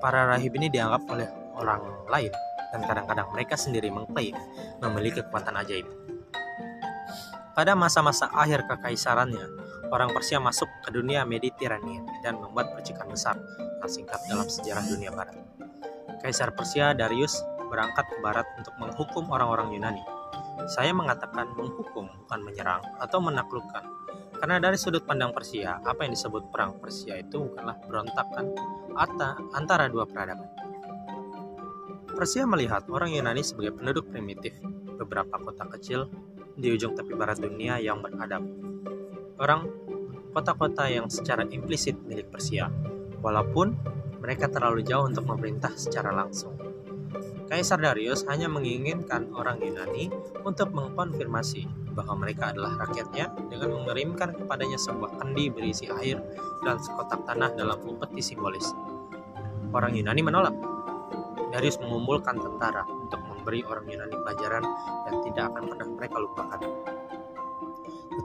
para 0.00 0.24
rahib 0.24 0.56
ini 0.56 0.72
dianggap 0.72 1.04
oleh 1.12 1.28
orang 1.60 1.84
lain 2.08 2.32
dan 2.76 2.84
kadang-kadang 2.84 3.32
mereka 3.32 3.56
sendiri 3.56 3.88
mengklaim 3.88 4.36
memiliki 4.84 5.24
kekuatan 5.24 5.56
ajaib. 5.56 5.88
Pada 7.56 7.72
masa-masa 7.72 8.28
akhir 8.36 8.68
kekaisarannya, 8.68 9.48
orang 9.88 10.12
Persia 10.12 10.36
masuk 10.36 10.68
ke 10.84 10.92
dunia 10.92 11.24
Mediterania 11.24 12.04
dan 12.20 12.36
membuat 12.36 12.76
percikan 12.76 13.08
besar 13.08 13.40
singkat 13.86 14.18
dalam 14.26 14.44
sejarah 14.50 14.82
dunia 14.82 15.14
barat. 15.14 15.38
Kaisar 16.20 16.52
Persia 16.58 16.90
Darius 16.90 17.38
berangkat 17.70 18.02
ke 18.10 18.18
barat 18.18 18.46
untuk 18.58 18.74
menghukum 18.82 19.30
orang-orang 19.30 19.78
Yunani. 19.78 20.02
Saya 20.66 20.90
mengatakan 20.90 21.54
menghukum 21.54 22.10
bukan 22.26 22.40
menyerang 22.42 22.82
atau 22.98 23.22
menaklukkan. 23.22 23.84
Karena 24.36 24.58
dari 24.58 24.74
sudut 24.76 25.06
pandang 25.06 25.30
Persia, 25.32 25.78
apa 25.80 26.02
yang 26.02 26.12
disebut 26.12 26.50
perang 26.50 26.76
Persia 26.82 27.16
itu 27.16 27.46
bukanlah 27.46 27.78
berontakan 27.86 28.52
antara 29.54 29.86
dua 29.86 30.04
peradaban. 30.04 30.65
Persia 32.16 32.48
melihat 32.48 32.88
orang 32.88 33.12
Yunani 33.12 33.44
sebagai 33.44 33.76
penduduk 33.76 34.08
primitif, 34.08 34.56
beberapa 34.96 35.36
kota 35.36 35.68
kecil 35.76 36.08
di 36.56 36.72
ujung 36.72 36.96
tepi 36.96 37.12
barat 37.12 37.36
dunia 37.36 37.76
yang 37.76 38.00
beradab 38.00 38.40
orang 39.36 39.68
kota-kota 40.32 40.88
yang 40.88 41.08
secara 41.08 41.44
implisit 41.48 41.96
milik 42.04 42.28
Persia, 42.28 42.68
walaupun 43.20 43.76
mereka 44.20 44.48
terlalu 44.48 44.84
jauh 44.84 45.08
untuk 45.08 45.28
memerintah 45.28 45.72
secara 45.76 46.12
langsung. 46.12 46.56
Kaisar 47.46 47.78
Darius 47.78 48.26
hanya 48.26 48.50
menginginkan 48.50 49.30
orang 49.30 49.62
Yunani 49.62 50.10
untuk 50.42 50.74
mengkonfirmasi 50.74 51.94
bahwa 51.94 52.26
mereka 52.26 52.50
adalah 52.50 52.74
rakyatnya 52.84 53.30
dengan 53.48 53.80
mengirimkan 53.80 54.34
kepadanya 54.34 54.76
sebuah 54.76 55.16
kendi 55.22 55.48
berisi 55.48 55.86
air 55.86 56.20
dan 56.66 56.82
sekotak 56.82 57.22
tanah 57.24 57.54
dalam 57.54 57.78
upeti 57.86 58.20
simbolis. 58.20 58.74
Orang 59.70 59.94
Yunani 59.94 60.26
menolak. 60.26 60.75
Darius 61.50 61.78
mengumpulkan 61.78 62.36
tentara 62.38 62.82
untuk 62.88 63.22
memberi 63.22 63.62
orang 63.66 63.86
Yunani 63.86 64.16
pelajaran 64.22 64.64
yang 65.06 65.16
tidak 65.26 65.44
akan 65.54 65.64
pernah 65.70 65.88
mereka 65.94 66.16
lupakan 66.18 66.60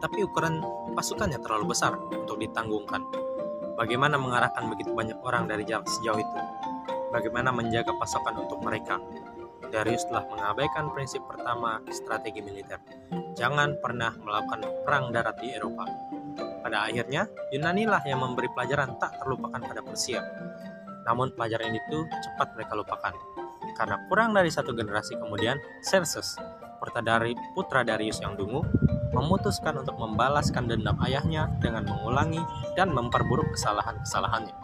tetapi 0.01 0.25
ukuran 0.25 0.63
pasukannya 0.95 1.37
terlalu 1.43 1.75
besar 1.75 1.99
untuk 1.99 2.39
ditanggungkan. 2.41 3.05
Bagaimana 3.75 4.15
mengarahkan 4.17 4.71
begitu 4.71 4.97
banyak 4.97 5.19
orang 5.21 5.45
dari 5.45 5.67
jarak 5.67 5.85
sejauh 5.85 6.17
itu? 6.17 6.39
Bagaimana 7.11 7.51
menjaga 7.51 7.91
pasokan 7.99 8.39
untuk 8.41 8.63
mereka? 8.63 8.97
Darius 9.71 10.03
telah 10.09 10.27
mengabaikan 10.27 10.91
prinsip 10.91 11.23
pertama 11.29 11.79
strategi 11.93 12.43
militer. 12.43 12.81
Jangan 13.37 13.79
pernah 13.79 14.11
melakukan 14.19 14.83
perang 14.83 15.13
darat 15.13 15.39
di 15.39 15.53
Eropa. 15.53 15.87
Pada 16.61 16.87
akhirnya, 16.87 17.29
Yunani 17.53 17.85
lah 17.85 18.03
yang 18.03 18.25
memberi 18.25 18.49
pelajaran 18.51 18.99
tak 18.99 19.21
terlupakan 19.21 19.61
pada 19.63 19.81
Persia. 19.85 20.21
Namun 21.11 21.35
pelajaran 21.35 21.75
itu 21.75 22.07
cepat 22.07 22.55
mereka 22.55 22.71
lupakan. 22.79 23.11
Karena 23.75 23.99
kurang 24.07 24.31
dari 24.31 24.47
satu 24.47 24.71
generasi 24.71 25.19
kemudian, 25.19 25.59
Xerxes, 25.83 26.39
putra 27.51 27.83
Darius 27.83 28.23
yang 28.23 28.39
dungu, 28.39 28.63
memutuskan 29.11 29.75
untuk 29.83 29.99
membalaskan 29.99 30.71
dendam 30.71 30.95
ayahnya 31.03 31.51
dengan 31.59 31.83
mengulangi 31.83 32.39
dan 32.79 32.95
memperburuk 32.95 33.51
kesalahan-kesalahannya. 33.51 34.55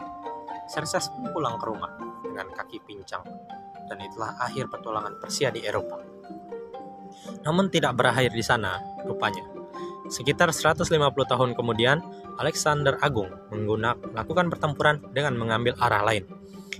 Xerxes 0.72 1.12
pulang 1.36 1.60
ke 1.60 1.68
rumah 1.68 1.92
dengan 2.24 2.48
kaki 2.56 2.80
pincang, 2.88 3.28
dan 3.92 3.98
itulah 4.00 4.32
akhir 4.40 4.72
petualangan 4.72 5.20
Persia 5.20 5.52
di 5.52 5.68
Eropa. 5.68 6.00
Namun 7.44 7.68
tidak 7.68 7.92
berakhir 7.92 8.32
di 8.32 8.44
sana, 8.44 8.80
rupanya. 9.04 9.57
Sekitar 10.08 10.48
150 10.48 10.88
tahun 11.28 11.52
kemudian, 11.52 12.00
Alexander 12.40 12.96
Agung 13.04 13.28
melakukan 13.52 14.48
pertempuran 14.48 15.04
dengan 15.12 15.36
mengambil 15.36 15.76
arah 15.76 16.00
lain. 16.00 16.24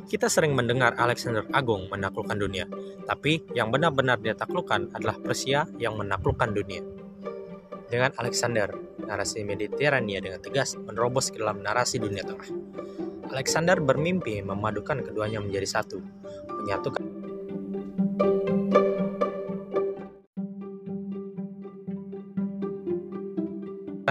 Kita 0.08 0.32
sering 0.32 0.56
mendengar 0.56 0.96
Alexander 0.96 1.44
Agung 1.52 1.92
menaklukkan 1.92 2.38
dunia, 2.40 2.64
tapi 3.04 3.44
yang 3.52 3.68
benar-benar 3.68 4.16
dia 4.22 4.32
taklukkan 4.32 4.94
adalah 4.96 5.20
Persia 5.20 5.68
yang 5.76 6.00
menaklukkan 6.00 6.56
dunia. 6.56 6.80
Dengan 7.88 8.12
Alexander, 8.16 8.72
narasi 9.04 9.44
Mediterania 9.44 10.20
dengan 10.20 10.40
tegas 10.40 10.76
menerobos 10.76 11.32
ke 11.32 11.40
dalam 11.40 11.60
narasi 11.64 11.96
dunia 12.00 12.24
tengah. 12.24 12.48
Alexander 13.28 13.80
bermimpi 13.80 14.40
memadukan 14.40 15.04
keduanya 15.04 15.40
menjadi 15.40 15.80
satu, 15.80 16.00
menyatukan 16.64 17.17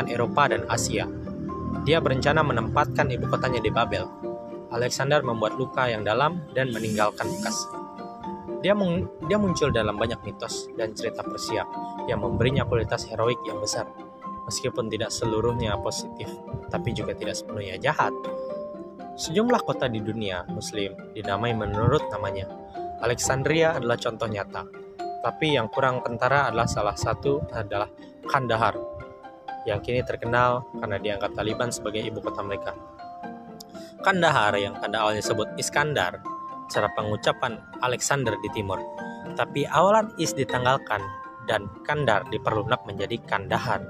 Eropa 0.06 0.54
dan 0.54 0.70
Asia. 0.70 1.10
Dia 1.82 1.98
berencana 1.98 2.46
menempatkan 2.46 3.10
ibu 3.10 3.26
kotanya 3.26 3.58
di 3.58 3.74
Babel. 3.74 4.06
Alexander 4.70 5.26
membuat 5.26 5.58
luka 5.58 5.90
yang 5.90 6.06
dalam 6.06 6.46
dan 6.54 6.70
meninggalkan 6.70 7.26
bekas. 7.26 7.58
Dia, 8.62 8.78
mung 8.78 9.10
dia 9.26 9.42
muncul 9.42 9.74
dalam 9.74 9.98
banyak 9.98 10.22
mitos 10.22 10.70
dan 10.78 10.94
cerita 10.94 11.24
Persia 11.24 11.64
yang 12.12 12.22
memberinya 12.22 12.68
kualitas 12.68 13.08
heroik 13.10 13.40
yang 13.48 13.58
besar. 13.58 13.90
Meskipun 14.46 14.88
tidak 14.92 15.10
seluruhnya 15.10 15.80
positif, 15.82 16.28
tapi 16.72 16.96
juga 16.96 17.18
tidak 17.18 17.36
sepenuhnya 17.36 17.80
jahat. 17.80 18.12
Sejumlah 19.18 19.66
kota 19.66 19.90
di 19.90 20.00
dunia 20.00 20.46
muslim 20.52 20.94
dinamai 21.18 21.52
menurut 21.52 22.06
namanya. 22.14 22.46
Alexandria 23.02 23.76
adalah 23.76 23.98
contoh 23.98 24.30
nyata. 24.30 24.64
Tapi 25.24 25.58
yang 25.58 25.68
kurang 25.74 26.00
kentara 26.06 26.48
adalah 26.48 26.70
salah 26.70 26.96
satu 26.96 27.44
adalah 27.52 27.90
Kandahar 28.28 28.87
yang 29.68 29.84
kini 29.84 30.00
terkenal 30.02 30.64
karena 30.80 30.96
dianggap 30.96 31.36
Taliban 31.36 31.70
sebagai 31.70 32.00
ibu 32.00 32.24
kota 32.24 32.40
mereka. 32.40 32.72
Kandahar 34.00 34.56
yang 34.56 34.80
pada 34.80 35.04
awalnya 35.04 35.20
disebut 35.20 35.60
Iskandar, 35.60 36.24
cara 36.72 36.88
pengucapan 36.96 37.60
Alexander 37.84 38.40
di 38.40 38.50
timur. 38.56 38.80
Tapi 39.36 39.68
awalan 39.68 40.08
is 40.16 40.32
ditanggalkan 40.32 41.04
dan 41.52 41.68
Kandar 41.84 42.24
diperlunak 42.32 42.88
menjadi 42.88 43.20
Kandahar. 43.28 43.84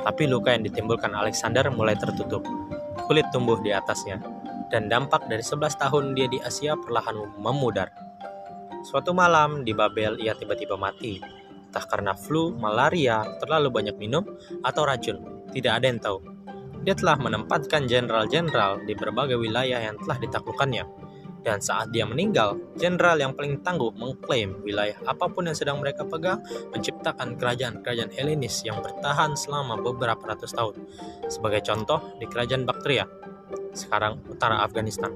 Tapi 0.00 0.24
luka 0.24 0.56
yang 0.56 0.64
ditimbulkan 0.64 1.12
Alexander 1.12 1.68
mulai 1.68 1.94
tertutup. 2.00 2.40
Kulit 3.04 3.28
tumbuh 3.36 3.60
di 3.60 3.68
atasnya, 3.68 4.16
dan 4.72 4.88
dampak 4.88 5.28
dari 5.28 5.44
11 5.44 5.76
tahun 5.76 6.16
dia 6.16 6.24
di 6.24 6.40
Asia 6.40 6.72
perlahan 6.72 7.36
memudar. 7.36 7.92
Suatu 8.84 9.12
malam 9.12 9.64
di 9.64 9.76
Babel 9.76 10.16
ia 10.20 10.32
tiba-tiba 10.32 10.76
mati 10.76 11.43
entah 11.74 11.90
karena 11.90 12.14
flu, 12.14 12.54
malaria, 12.54 13.26
terlalu 13.42 13.66
banyak 13.74 13.98
minum, 13.98 14.22
atau 14.62 14.86
racun. 14.86 15.18
Tidak 15.50 15.74
ada 15.74 15.90
yang 15.90 15.98
tahu. 15.98 16.22
Dia 16.86 16.94
telah 16.94 17.18
menempatkan 17.18 17.90
jenderal-jenderal 17.90 18.86
di 18.86 18.94
berbagai 18.94 19.34
wilayah 19.34 19.82
yang 19.82 19.98
telah 19.98 20.22
ditaklukkannya. 20.22 20.86
Dan 21.42 21.58
saat 21.58 21.90
dia 21.90 22.06
meninggal, 22.06 22.56
jenderal 22.78 23.18
yang 23.18 23.34
paling 23.34 23.60
tangguh 23.60 23.92
mengklaim 23.98 24.64
wilayah 24.64 24.96
apa 25.04 25.28
pun 25.28 25.44
yang 25.44 25.52
sedang 25.52 25.76
mereka 25.76 26.06
pegang 26.06 26.40
menciptakan 26.72 27.36
kerajaan-kerajaan 27.36 28.14
Helenis 28.16 28.64
yang 28.64 28.80
bertahan 28.80 29.36
selama 29.36 29.76
beberapa 29.76 30.24
ratus 30.24 30.56
tahun. 30.56 30.78
Sebagai 31.28 31.60
contoh, 31.66 32.00
di 32.16 32.24
kerajaan 32.30 32.64
Baktria, 32.64 33.04
sekarang 33.76 34.24
utara 34.30 34.64
Afghanistan. 34.64 35.12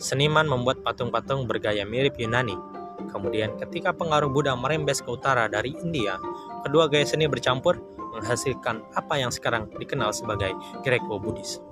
Seniman 0.00 0.48
membuat 0.48 0.80
patung-patung 0.80 1.44
bergaya 1.44 1.84
mirip 1.84 2.16
Yunani 2.16 2.77
Kemudian 3.08 3.56
ketika 3.56 3.90
pengaruh 3.96 4.28
Buddha 4.28 4.52
merembes 4.54 5.00
ke 5.00 5.08
utara 5.08 5.48
dari 5.48 5.72
India, 5.80 6.20
kedua 6.62 6.86
gaya 6.86 7.08
seni 7.08 7.24
bercampur 7.24 7.80
menghasilkan 8.18 8.84
apa 8.96 9.14
yang 9.20 9.32
sekarang 9.32 9.70
dikenal 9.76 10.12
sebagai 10.12 10.52
Greco-Buddhis. 10.84 11.62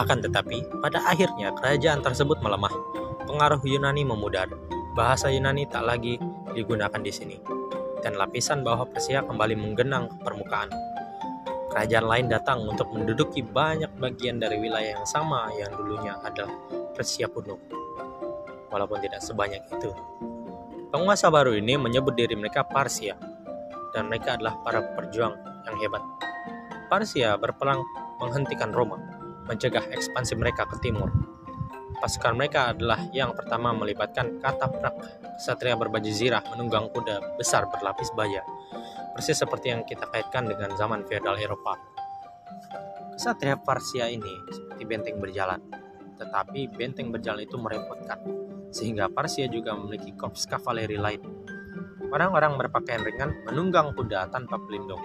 Akan 0.00 0.24
tetapi, 0.24 0.64
pada 0.80 1.04
akhirnya 1.04 1.52
kerajaan 1.56 2.00
tersebut 2.00 2.40
melemah. 2.40 2.72
Pengaruh 3.28 3.60
Yunani 3.62 4.02
memudar. 4.02 4.48
Bahasa 4.96 5.28
Yunani 5.28 5.68
tak 5.68 5.84
lagi 5.84 6.16
digunakan 6.56 6.98
di 6.98 7.12
sini. 7.12 7.36
Dan 8.00 8.16
lapisan 8.16 8.64
bawah 8.64 8.88
Persia 8.88 9.20
kembali 9.20 9.60
menggenang 9.60 10.08
ke 10.08 10.16
permukaan. 10.24 10.72
Kerajaan 11.70 12.06
lain 12.08 12.26
datang 12.32 12.64
untuk 12.66 12.90
menduduki 12.90 13.44
banyak 13.44 13.92
bagian 14.00 14.42
dari 14.42 14.58
wilayah 14.58 14.98
yang 14.98 15.06
sama 15.06 15.52
yang 15.54 15.70
dulunya 15.76 16.18
adalah 16.18 16.50
Persia 16.96 17.30
kuno 17.30 17.79
walaupun 18.70 19.02
tidak 19.02 19.20
sebanyak 19.20 19.60
itu. 19.68 19.90
Penguasa 20.90 21.30
baru 21.30 21.54
ini 21.54 21.78
menyebut 21.78 22.18
diri 22.18 22.34
mereka 22.34 22.66
Parsia, 22.66 23.14
dan 23.94 24.10
mereka 24.10 24.34
adalah 24.34 24.58
para 24.62 24.82
perjuang 24.94 25.34
yang 25.66 25.76
hebat. 25.78 26.02
Parsia 26.90 27.38
berperang 27.38 27.82
menghentikan 28.18 28.74
Roma, 28.74 28.98
mencegah 29.46 29.86
ekspansi 29.94 30.34
mereka 30.34 30.66
ke 30.66 30.82
timur. 30.82 31.10
Pasukan 32.02 32.34
mereka 32.34 32.74
adalah 32.74 33.06
yang 33.12 33.36
pertama 33.36 33.76
melibatkan 33.76 34.40
kata 34.40 34.66
prak 34.72 34.94
kesatria 35.36 35.76
berbaju 35.76 36.10
zirah 36.10 36.40
menunggang 36.50 36.88
kuda 36.90 37.36
besar 37.36 37.68
berlapis 37.68 38.10
baja, 38.16 38.42
persis 39.14 39.36
seperti 39.36 39.70
yang 39.70 39.86
kita 39.86 40.08
kaitkan 40.08 40.48
dengan 40.48 40.74
zaman 40.74 41.06
feodal 41.06 41.36
Eropa. 41.36 41.76
Kesatria 43.14 43.60
Parsia 43.60 44.08
ini 44.08 44.32
seperti 44.48 44.82
benteng 44.88 45.20
berjalan, 45.20 45.60
tetapi 46.16 46.72
benteng 46.72 47.12
berjalan 47.12 47.44
itu 47.44 47.60
merepotkan 47.60 48.18
sehingga 48.70 49.10
Parsia 49.10 49.50
juga 49.50 49.74
memiliki 49.74 50.14
korps 50.14 50.46
kavaleri 50.46 50.98
lain. 50.98 51.22
Orang-orang 52.10 52.58
berpakaian 52.58 53.06
ringan 53.06 53.46
menunggang 53.46 53.94
kuda 53.94 54.30
tanpa 54.34 54.58
pelindung. 54.58 54.98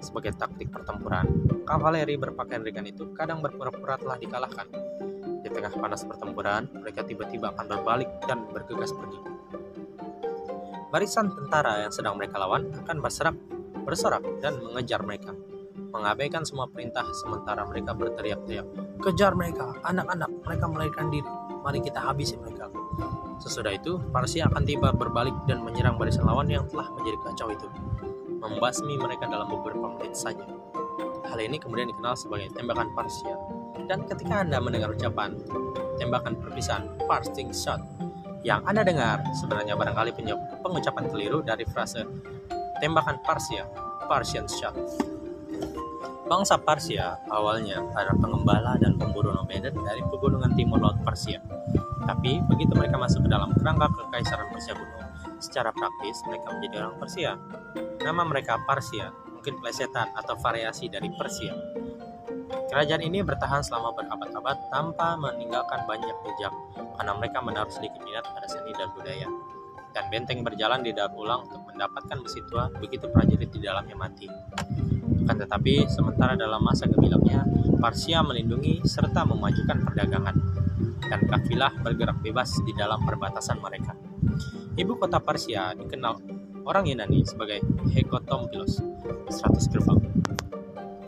Sebagai 0.00 0.36
taktik 0.36 0.72
pertempuran, 0.72 1.24
kavaleri 1.64 2.16
berpakaian 2.16 2.64
ringan 2.64 2.88
itu 2.88 3.12
kadang 3.16 3.40
berpura-pura 3.40 3.96
telah 4.00 4.16
dikalahkan. 4.20 4.68
Di 5.40 5.48
tengah 5.48 5.72
panas 5.72 6.04
pertempuran, 6.04 6.68
mereka 6.72 7.04
tiba-tiba 7.04 7.52
akan 7.56 7.64
berbalik 7.64 8.08
dan 8.28 8.44
bergegas 8.52 8.92
pergi. 8.92 9.20
Barisan 10.92 11.32
tentara 11.32 11.86
yang 11.86 11.92
sedang 11.92 12.18
mereka 12.20 12.36
lawan 12.36 12.72
akan 12.84 12.96
berserak, 13.00 13.36
bersorak, 13.84 14.24
dan 14.44 14.60
mengejar 14.60 15.00
mereka 15.00 15.32
mengabaikan 15.90 16.46
semua 16.46 16.70
perintah 16.70 17.02
sementara 17.12 17.66
mereka 17.66 17.92
berteriak-teriak, 17.92 18.66
"Kejar 19.02 19.34
mereka, 19.34 19.74
anak-anak, 19.82 20.30
mereka 20.46 20.64
melarikan 20.70 21.10
diri. 21.10 21.39
Mari 21.60 21.84
kita 21.84 22.00
habisi 22.00 22.36
mereka." 22.40 22.68
Sesudah 23.40 23.72
itu, 23.72 23.96
Parsia 24.12 24.48
akan 24.52 24.62
tiba 24.68 24.92
berbalik 24.92 25.32
dan 25.48 25.64
menyerang 25.64 25.96
barisan 25.96 26.28
lawan 26.28 26.48
yang 26.52 26.68
telah 26.68 26.92
menjadi 26.92 27.18
kacau 27.24 27.48
itu, 27.48 27.68
membasmi 28.36 29.00
mereka 29.00 29.24
dalam 29.24 29.48
beberapa 29.48 29.96
menit 29.96 30.12
saja. 30.12 30.44
Hal 31.24 31.40
ini 31.40 31.56
kemudian 31.56 31.88
dikenal 31.88 32.18
sebagai 32.18 32.52
tembakan 32.52 32.92
Parsia. 32.92 33.38
Dan 33.88 34.04
ketika 34.04 34.44
Anda 34.44 34.60
mendengar 34.60 34.92
ucapan 34.92 35.40
tembakan 35.96 36.36
perpisahan 36.36 36.84
parting 37.08 37.50
shot 37.50 37.80
yang 38.40 38.64
Anda 38.64 38.84
dengar 38.84 39.20
sebenarnya 39.36 39.76
barangkali 39.76 40.16
pengucapan 40.64 41.04
keliru 41.12 41.44
dari 41.44 41.64
frase 41.68 42.04
tembakan 42.80 43.20
Parsia, 43.20 43.68
Parsian 44.08 44.48
shot. 44.48 44.72
Bangsa 46.30 46.56
Parsia 46.62 47.18
awalnya 47.26 47.82
adalah 47.98 48.14
pengembala 48.14 48.72
dan 48.78 48.94
pemburu 48.94 49.34
nomeden 49.34 49.74
dari 49.82 49.98
pegunungan 50.06 50.54
timur 50.54 50.78
laut 50.78 50.98
Persia. 51.02 51.42
Tapi 52.04 52.42
begitu 52.48 52.72
mereka 52.74 52.96
masuk 52.98 53.26
ke 53.26 53.30
dalam 53.30 53.54
kerangka 53.54 53.86
kekaisaran 53.92 54.48
Persia 54.50 54.74
kuno, 54.74 54.98
secara 55.38 55.70
praktis 55.70 56.20
mereka 56.26 56.46
menjadi 56.52 56.74
orang 56.82 56.96
Persia. 56.98 57.30
Nama 58.00 58.22
mereka 58.24 58.58
Parsia, 58.64 59.12
mungkin 59.30 59.60
plesetan 59.60 60.10
atau 60.16 60.34
variasi 60.40 60.90
dari 60.90 61.08
Persia. 61.12 61.54
Kerajaan 62.70 63.02
ini 63.02 63.22
bertahan 63.22 63.62
selama 63.66 63.94
berabad-abad 63.94 64.56
tanpa 64.70 65.18
meninggalkan 65.18 65.86
banyak 65.90 66.16
jejak 66.26 66.54
karena 66.98 67.12
mereka 67.18 67.38
menaruh 67.42 67.70
sedikit 67.70 67.98
minat 68.02 68.26
pada 68.26 68.46
seni 68.46 68.70
dan 68.74 68.90
budaya. 68.94 69.28
Dan 69.90 70.06
benteng 70.06 70.46
berjalan 70.46 70.86
di 70.86 70.94
daur 70.94 71.10
ulang 71.18 71.50
untuk 71.50 71.66
mendapatkan 71.66 72.22
besi 72.22 72.38
tua 72.46 72.70
begitu 72.78 73.10
prajurit 73.10 73.50
di 73.50 73.58
dalamnya 73.58 73.98
mati. 73.98 74.30
Akan 75.26 75.46
tetapi, 75.46 75.90
sementara 75.90 76.38
dalam 76.38 76.62
masa 76.62 76.86
gemilangnya, 76.86 77.42
Parsia 77.82 78.22
melindungi 78.22 78.86
serta 78.86 79.26
memajukan 79.26 79.82
perdagangan, 79.82 80.36
dan 81.08 81.20
kafilah 81.24 81.72
bergerak 81.80 82.18
bebas 82.20 82.60
di 82.64 82.72
dalam 82.76 83.00
perbatasan 83.04 83.62
mereka. 83.62 83.96
Ibu 84.76 84.96
kota 85.00 85.20
Parsia 85.20 85.72
dikenal 85.76 86.20
orang 86.64 86.84
Yunani 86.88 87.24
sebagai 87.24 87.60
Hekotompilos, 87.92 88.80
100 89.28 89.72
gerbang, 89.72 90.00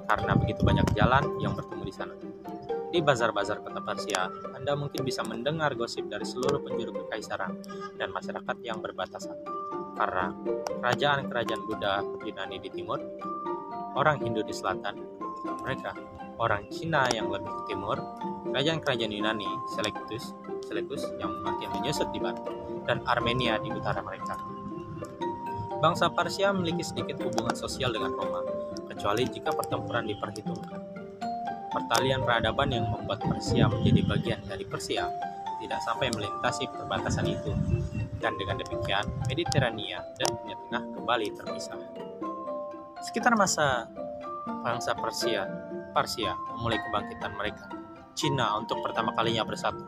karena 0.09 0.33
begitu 0.37 0.61
banyak 0.65 0.87
jalan 0.97 1.25
yang 1.41 1.53
bertemu 1.57 1.83
di 1.85 1.95
sana. 1.95 2.15
Di 2.93 3.01
bazar-bazar 3.01 3.65
kota 3.65 3.81
Parsia, 3.81 4.29
Anda 4.53 4.77
mungkin 4.77 5.01
bisa 5.01 5.25
mendengar 5.25 5.73
gosip 5.73 6.13
dari 6.13 6.29
seluruh 6.29 6.61
penjuru 6.61 7.09
kekaisaran 7.09 7.57
dan 7.97 8.13
masyarakat 8.13 8.57
yang 8.61 8.85
berbatasan. 8.85 9.41
Karena 9.97 10.29
kerajaan-kerajaan 10.81 11.63
Buddha 11.65 12.05
Yunani 12.21 12.61
di 12.61 12.69
timur 12.69 13.01
orang 13.97 14.21
Hindu 14.21 14.45
di 14.45 14.53
selatan, 14.53 15.01
mereka 15.65 15.97
orang 16.39 16.69
Cina 16.73 17.09
yang 17.13 17.29
lebih 17.29 17.49
ke 17.49 17.63
timur, 17.75 17.99
kerajaan-kerajaan 18.53 19.13
Yunani, 19.13 19.49
Seleucus, 19.77 20.33
Seleucus 20.65 21.03
yang 21.21 21.33
makin 21.45 21.69
menyusut 21.77 22.09
di 22.13 22.21
barat, 22.21 22.45
dan 22.89 23.03
Armenia 23.09 23.59
di 23.61 23.73
utara 23.73 24.01
mereka. 24.01 24.39
Bangsa 25.83 26.07
Persia 26.15 26.55
memiliki 26.55 26.87
sedikit 26.87 27.19
hubungan 27.27 27.59
sosial 27.59 27.91
dengan 27.91 28.15
Roma, 28.15 28.47
kecuali 28.87 29.27
jika 29.27 29.51
pertempuran 29.51 30.07
diperhitungkan. 30.07 30.81
Pertalian 31.73 32.23
peradaban 32.23 32.71
yang 32.71 32.87
membuat 32.87 33.25
Persia 33.25 33.67
menjadi 33.67 34.01
bagian 34.07 34.41
dari 34.47 34.63
Persia 34.69 35.09
tidak 35.63 35.79
sampai 35.87 36.11
melintasi 36.11 36.67
perbatasan 36.69 37.27
itu, 37.31 37.55
dan 38.19 38.35
dengan 38.39 38.59
demikian 38.59 39.07
Mediterania 39.27 40.03
dan 40.19 40.31
Timur 40.43 40.59
Tengah 40.71 40.85
kembali 40.99 41.27
terpisah. 41.39 41.79
Sekitar 43.03 43.35
masa 43.35 43.91
bangsa 44.63 44.95
Persia, 44.95 45.47
Persia 45.93 46.35
memulai 46.57 46.81
kebangkitan 46.81 47.33
mereka. 47.37 47.69
Cina 48.13 48.61
untuk 48.61 48.81
pertama 48.85 49.13
kalinya 49.17 49.45
bersatu. 49.45 49.81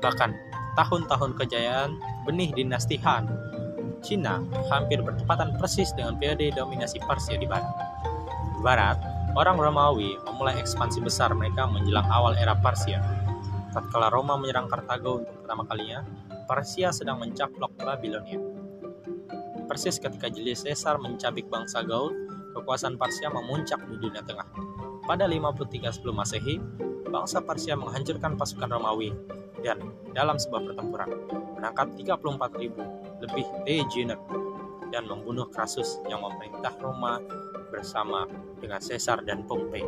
Bahkan 0.00 0.30
tahun-tahun 0.76 1.36
kejayaan 1.36 1.90
benih 2.24 2.52
dinasti 2.54 2.96
Han, 3.02 3.28
Cina 4.00 4.38
hampir 4.70 5.02
bertepatan 5.02 5.58
persis 5.58 5.90
dengan 5.92 6.14
periode 6.16 6.54
dominasi 6.54 7.02
Persia 7.02 7.34
di 7.34 7.44
barat. 7.50 7.74
Di 8.56 8.60
barat, 8.62 8.98
orang 9.34 9.58
Romawi 9.58 10.14
memulai 10.22 10.56
ekspansi 10.58 11.02
besar 11.02 11.34
mereka 11.34 11.66
menjelang 11.66 12.06
awal 12.06 12.38
era 12.38 12.54
Persia. 12.54 13.02
Tatkala 13.74 14.08
Roma 14.08 14.38
menyerang 14.40 14.70
Kartago 14.70 15.20
untuk 15.22 15.34
pertama 15.44 15.66
kalinya, 15.68 16.06
Persia 16.48 16.88
sedang 16.94 17.20
mencaplok 17.20 17.76
Babilonia. 17.76 18.40
Persis 19.68 20.00
ketika 20.00 20.32
Julius 20.32 20.64
Caesar 20.64 20.96
mencabik 20.96 21.44
bangsa 21.52 21.84
Gaul, 21.84 22.16
kekuasaan 22.56 22.96
Persia 22.96 23.28
memuncak 23.28 23.84
di 23.84 24.00
dunia 24.00 24.24
tengah. 24.24 24.48
Pada 25.08 25.24
53 25.24 25.88
sebelum 25.88 26.20
Masehi, 26.20 26.60
bangsa 27.08 27.40
Persia 27.40 27.72
menghancurkan 27.80 28.36
pasukan 28.36 28.68
Romawi 28.68 29.16
dan 29.64 29.80
dalam 30.12 30.36
sebuah 30.36 30.68
pertempuran 30.68 31.08
menangkap 31.56 31.88
34.000 31.96 33.24
lebih 33.24 33.46
legioner 33.64 34.20
dan 34.92 35.08
membunuh 35.08 35.48
Crassus 35.48 35.96
yang 36.12 36.20
memerintah 36.20 36.76
Roma 36.76 37.24
bersama 37.72 38.28
dengan 38.60 38.84
Caesar 38.84 39.24
dan 39.24 39.48
Pompei. 39.48 39.80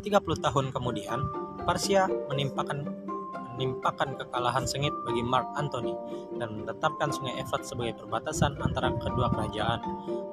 30 0.00 0.08
tahun 0.40 0.72
kemudian, 0.72 1.20
Persia 1.68 2.08
menimpakan 2.32 2.88
menimpakan 3.60 4.16
kekalahan 4.16 4.64
sengit 4.64 4.96
bagi 5.04 5.20
Mark 5.20 5.44
Antony 5.52 5.92
dan 6.40 6.64
menetapkan 6.64 7.12
Sungai 7.12 7.36
Efrat 7.44 7.60
sebagai 7.60 8.00
perbatasan 8.00 8.56
antara 8.56 8.88
kedua 8.96 9.28
kerajaan. 9.28 9.84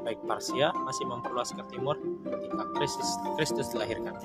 Baik 0.08 0.24
Persia 0.24 0.72
masih 0.88 1.04
memperluas 1.12 1.52
ke 1.52 1.60
timur 1.68 2.00
ketika 2.24 2.64
Kristus, 2.80 3.20
Kristus 3.36 3.68
dilahirkan. 3.76 4.16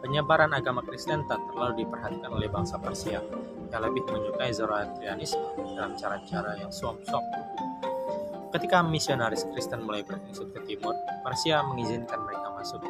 Penyebaran 0.00 0.56
agama 0.56 0.80
Kristen 0.80 1.28
tak 1.28 1.44
terlalu 1.52 1.84
diperhatikan 1.84 2.32
oleh 2.32 2.48
bangsa 2.48 2.80
Persia 2.80 3.20
yang 3.68 3.82
lebih 3.84 4.00
menyukai 4.08 4.48
Zoroastrianisme 4.48 5.44
dalam 5.76 5.92
cara-cara 6.00 6.56
yang 6.56 6.72
suam-suam. 6.72 7.20
Ketika 8.48 8.80
misionaris 8.80 9.44
Kristen 9.52 9.84
mulai 9.84 10.00
beringsut 10.00 10.56
ke 10.56 10.60
timur, 10.64 10.96
Persia 11.20 11.60
mengizinkan 11.60 12.24
mereka 12.24 12.48
masuk. 12.56 12.80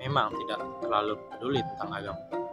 Memang 0.00 0.32
tidak 0.32 0.64
terlalu 0.80 1.20
peduli 1.28 1.60
tentang 1.60 1.92
agama 1.92 2.47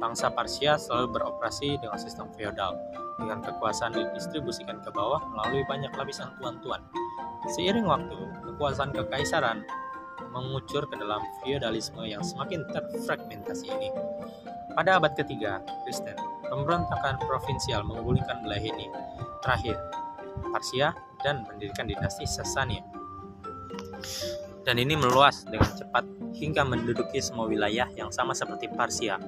bangsa 0.00 0.32
Parsia 0.32 0.80
selalu 0.80 1.20
beroperasi 1.20 1.76
dengan 1.76 2.00
sistem 2.00 2.32
feodal, 2.32 2.74
dengan 3.20 3.44
kekuasaan 3.44 3.92
didistribusikan 3.92 4.80
ke 4.80 4.88
bawah 4.90 5.20
melalui 5.36 5.62
banyak 5.68 5.92
lapisan 5.92 6.32
tuan-tuan. 6.40 6.80
Seiring 7.52 7.84
waktu, 7.84 8.16
kekuasaan 8.48 8.96
kekaisaran 8.96 9.62
mengucur 10.32 10.88
ke 10.88 10.96
dalam 10.96 11.20
feodalisme 11.44 12.00
yang 12.08 12.24
semakin 12.24 12.64
terfragmentasi 12.72 13.68
ini. 13.68 13.88
Pada 14.72 14.96
abad 14.96 15.12
ketiga, 15.18 15.60
Kristen, 15.84 16.16
pemberontakan 16.48 17.20
provinsial 17.28 17.84
menggulingkan 17.84 18.40
wilayah 18.44 18.64
ini. 18.64 18.86
Terakhir, 19.44 19.76
Parsia 20.54 20.96
dan 21.20 21.44
mendirikan 21.44 21.90
dinasti 21.90 22.24
Sasania. 22.24 22.84
Dan 24.64 24.76
ini 24.76 24.94
meluas 24.94 25.44
dengan 25.48 25.72
cepat 25.72 26.04
hingga 26.36 26.62
menduduki 26.62 27.18
semua 27.18 27.48
wilayah 27.48 27.88
yang 27.96 28.12
sama 28.12 28.36
seperti 28.36 28.70
Parsia 28.70 29.18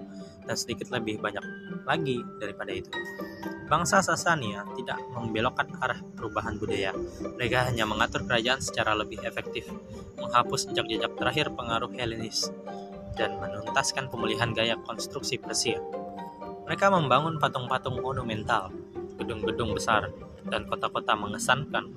dan 0.46 0.56
sedikit 0.58 0.90
lebih 0.90 1.22
banyak 1.22 1.42
lagi 1.86 2.22
daripada 2.38 2.72
itu. 2.74 2.90
Bangsa 3.72 4.04
Sasania 4.04 4.68
tidak 4.76 5.00
membelokkan 5.16 5.64
arah 5.80 5.96
perubahan 6.12 6.60
budaya. 6.60 6.92
Mereka 7.40 7.72
hanya 7.72 7.88
mengatur 7.88 8.28
kerajaan 8.28 8.60
secara 8.60 8.92
lebih 8.92 9.24
efektif, 9.24 9.64
menghapus 10.20 10.68
jejak-jejak 10.68 11.16
terakhir 11.16 11.48
pengaruh 11.56 11.88
Helenis, 11.96 12.52
dan 13.16 13.40
menuntaskan 13.40 14.12
pemulihan 14.12 14.52
gaya 14.52 14.76
konstruksi 14.84 15.40
Persia. 15.40 15.80
Mereka 16.68 16.92
membangun 16.92 17.40
patung-patung 17.40 18.04
monumental, 18.04 18.68
gedung-gedung 19.16 19.72
besar, 19.72 20.12
dan 20.48 20.68
kota-kota 20.68 21.16
mengesankan. 21.16 21.96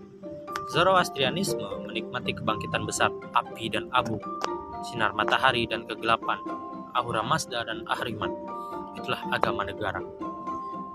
Zoroastrianisme 0.73 1.86
menikmati 1.86 2.34
kebangkitan 2.34 2.89
besar 2.89 3.13
api 3.38 3.69
dan 3.69 3.86
abu, 3.93 4.17
sinar 4.81 5.13
matahari 5.13 5.69
dan 5.69 5.86
kegelapan, 5.86 6.41
Ahura 6.95 7.19
Mazda 7.21 7.67
dan 7.67 7.84
Ahriman. 7.91 8.31
Itulah 8.95 9.19
agama 9.36 9.67
negara. 9.67 9.99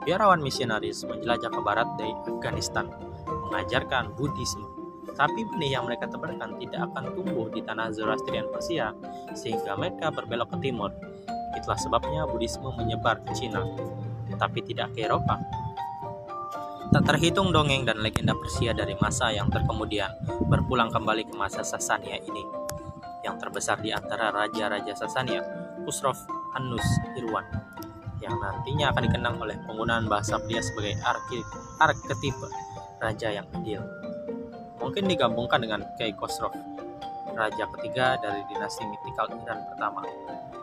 Biarawan 0.00 0.40
misionaris 0.40 1.04
menjelajah 1.04 1.52
ke 1.52 1.60
barat 1.60 1.84
dari 2.00 2.16
Afghanistan, 2.24 2.88
mengajarkan 3.28 4.16
Buddhisme. 4.16 4.64
Tapi 5.12 5.44
benih 5.44 5.76
yang 5.76 5.84
mereka 5.84 6.08
tebarkan 6.08 6.56
tidak 6.56 6.88
akan 6.88 7.12
tumbuh 7.12 7.52
di 7.52 7.60
tanah 7.60 7.92
Zoroastrian 7.92 8.48
Persia, 8.48 8.96
sehingga 9.36 9.76
mereka 9.76 10.08
berbelok 10.08 10.56
ke 10.56 10.72
timur. 10.72 10.88
Itulah 11.52 11.76
sebabnya 11.76 12.24
Buddhisme 12.24 12.72
menyebar 12.72 13.20
ke 13.20 13.36
Cina, 13.36 13.60
tapi 14.40 14.64
tidak 14.64 14.96
ke 14.96 15.04
Eropa. 15.04 15.36
Tak 16.90 17.06
terhitung 17.06 17.52
dongeng 17.52 17.84
dan 17.84 18.00
legenda 18.00 18.32
Persia 18.34 18.72
dari 18.72 18.96
masa 18.98 19.30
yang 19.30 19.52
terkemudian 19.52 20.10
berpulang 20.48 20.88
kembali 20.88 21.28
ke 21.28 21.34
masa 21.36 21.60
Sasania 21.60 22.16
ini. 22.18 22.42
Yang 23.20 23.36
terbesar 23.46 23.78
di 23.84 23.92
antara 23.92 24.32
raja-raja 24.32 24.96
Sasania 24.96 25.44
Khusrov 25.90 26.22
Annus 26.54 26.86
Irwan 27.18 27.42
yang 28.22 28.38
nantinya 28.38 28.94
akan 28.94 29.10
dikenang 29.10 29.42
oleh 29.42 29.58
penggunaan 29.66 30.06
bahasa 30.06 30.38
pria 30.38 30.62
sebagai 30.62 30.94
arketipe 31.82 32.46
raja 33.02 33.34
yang 33.34 33.42
adil. 33.58 33.82
Mungkin 34.78 35.10
digabungkan 35.10 35.58
dengan 35.58 35.82
Kei 35.98 36.14
Khosrow, 36.14 36.54
raja 37.34 37.66
ketiga 37.74 38.14
dari 38.22 38.38
dinasti 38.46 38.86
mitikal 38.86 39.34
Iran 39.34 39.66
pertama. 39.66 40.06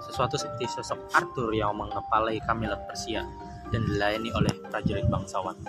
Sesuatu 0.08 0.40
seperti 0.40 0.72
sosok 0.80 1.12
Arthur 1.12 1.52
yang 1.52 1.76
mengepalai 1.76 2.40
Kamilat 2.48 2.88
Persia 2.88 3.28
dan 3.68 3.84
dilayani 3.84 4.32
oleh 4.32 4.56
prajurit 4.72 5.12
bangsawan. 5.12 5.60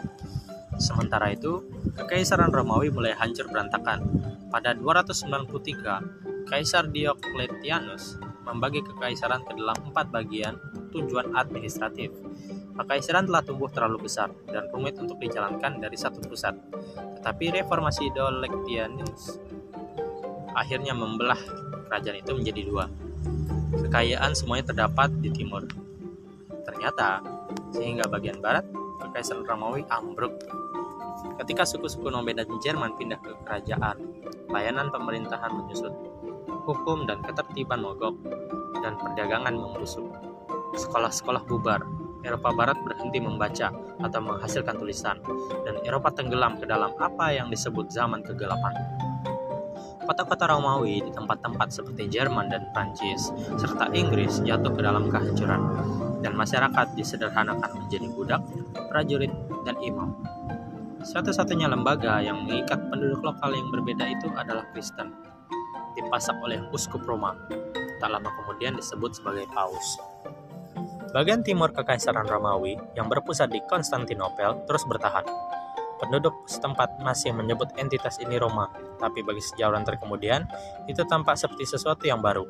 Sementara 0.78 1.34
itu, 1.34 1.66
Kekaisaran 1.98 2.54
Romawi 2.54 2.94
mulai 2.94 3.10
hancur 3.18 3.50
berantakan. 3.50 4.06
Pada 4.54 4.70
293, 4.70 6.46
Kaisar 6.46 6.86
Diocletianus 6.94 8.27
membagi 8.48 8.80
kekaisaran 8.80 9.44
ke 9.44 9.52
dalam 9.52 9.76
empat 9.92 10.08
bagian 10.08 10.56
tujuan 10.90 11.36
administratif. 11.36 12.08
Kekaisaran 12.78 13.28
telah 13.28 13.42
tumbuh 13.44 13.68
terlalu 13.68 14.08
besar 14.08 14.32
dan 14.48 14.70
rumit 14.72 14.96
untuk 14.96 15.20
dijalankan 15.20 15.82
dari 15.82 15.98
satu 15.98 16.24
pusat. 16.24 16.56
Tetapi 17.20 17.60
reformasi 17.60 18.08
Diocletianus 18.14 19.36
akhirnya 20.56 20.96
membelah 20.96 21.38
kerajaan 21.90 22.18
itu 22.22 22.32
menjadi 22.32 22.62
dua. 22.64 22.84
Kekayaan 23.84 24.32
semuanya 24.32 24.72
terdapat 24.72 25.12
di 25.20 25.28
timur. 25.28 25.66
Ternyata, 26.64 27.20
sehingga 27.74 28.08
bagian 28.08 28.40
barat, 28.40 28.64
kekaisaran 29.04 29.44
Romawi 29.44 29.84
ambruk. 29.92 30.40
Ketika 31.42 31.66
suku-suku 31.66 32.08
Nomad 32.08 32.38
dan 32.38 32.48
Jerman 32.62 32.94
pindah 32.94 33.18
ke 33.18 33.34
kerajaan, 33.42 33.98
layanan 34.48 34.88
pemerintahan 34.88 35.50
menyusut 35.54 35.92
hukum 36.48 37.04
dan 37.08 37.20
ketertiban 37.24 37.84
mogok, 37.84 38.16
dan 38.80 38.96
perdagangan 38.96 39.54
membusuk. 39.54 40.08
Sekolah-sekolah 40.76 41.48
bubar, 41.48 41.80
Eropa 42.26 42.50
Barat 42.50 42.78
berhenti 42.82 43.22
membaca 43.22 43.70
atau 44.02 44.20
menghasilkan 44.20 44.76
tulisan, 44.76 45.16
dan 45.62 45.78
Eropa 45.86 46.10
tenggelam 46.10 46.58
ke 46.58 46.66
dalam 46.66 46.92
apa 46.98 47.30
yang 47.30 47.48
disebut 47.48 47.88
zaman 47.88 48.20
kegelapan. 48.26 48.74
Kota-kota 50.08 50.48
Romawi 50.48 51.04
di 51.04 51.12
tempat-tempat 51.12 51.68
seperti 51.68 52.08
Jerman 52.08 52.48
dan 52.48 52.72
Prancis, 52.72 53.28
serta 53.60 53.92
Inggris 53.92 54.40
jatuh 54.40 54.72
ke 54.72 54.80
dalam 54.80 55.12
kehancuran, 55.12 55.60
dan 56.24 56.32
masyarakat 56.32 56.96
disederhanakan 56.96 57.84
menjadi 57.84 58.08
budak, 58.16 58.42
prajurit, 58.88 59.30
dan 59.68 59.76
imam. 59.84 60.16
Satu-satunya 61.04 61.68
lembaga 61.70 62.18
yang 62.24 62.48
mengikat 62.48 62.88
penduduk 62.88 63.20
lokal 63.22 63.54
yang 63.54 63.68
berbeda 63.70 64.08
itu 64.08 64.32
adalah 64.34 64.66
Kristen 64.72 65.28
dipasak 65.96 66.36
oleh 66.44 66.60
uskup 66.74 67.04
Roma. 67.06 67.36
Tak 67.98 68.10
lama 68.10 68.30
kemudian 68.42 68.76
disebut 68.76 69.16
sebagai 69.16 69.48
Paus. 69.52 69.98
Bagian 71.08 71.40
timur 71.40 71.72
Kekaisaran 71.72 72.28
Romawi 72.28 72.76
yang 72.92 73.08
berpusat 73.08 73.48
di 73.48 73.64
Konstantinopel 73.64 74.68
terus 74.68 74.84
bertahan. 74.84 75.24
Penduduk 75.98 76.46
setempat 76.46 77.02
masih 77.02 77.34
menyebut 77.34 77.74
entitas 77.74 78.22
ini 78.22 78.38
Roma, 78.38 78.70
tapi 79.02 79.26
bagi 79.26 79.42
sejauhan 79.42 79.82
terkemudian, 79.82 80.46
itu 80.86 81.02
tampak 81.02 81.34
seperti 81.34 81.66
sesuatu 81.66 82.06
yang 82.06 82.22
baru. 82.22 82.46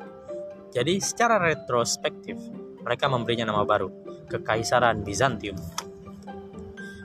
Jadi, 0.69 1.01
secara 1.01 1.41
retrospektif, 1.41 2.37
mereka 2.85 3.09
memberinya 3.09 3.49
nama 3.49 3.65
baru, 3.65 3.89
Kekaisaran 4.29 5.01
Bizantium. 5.01 5.57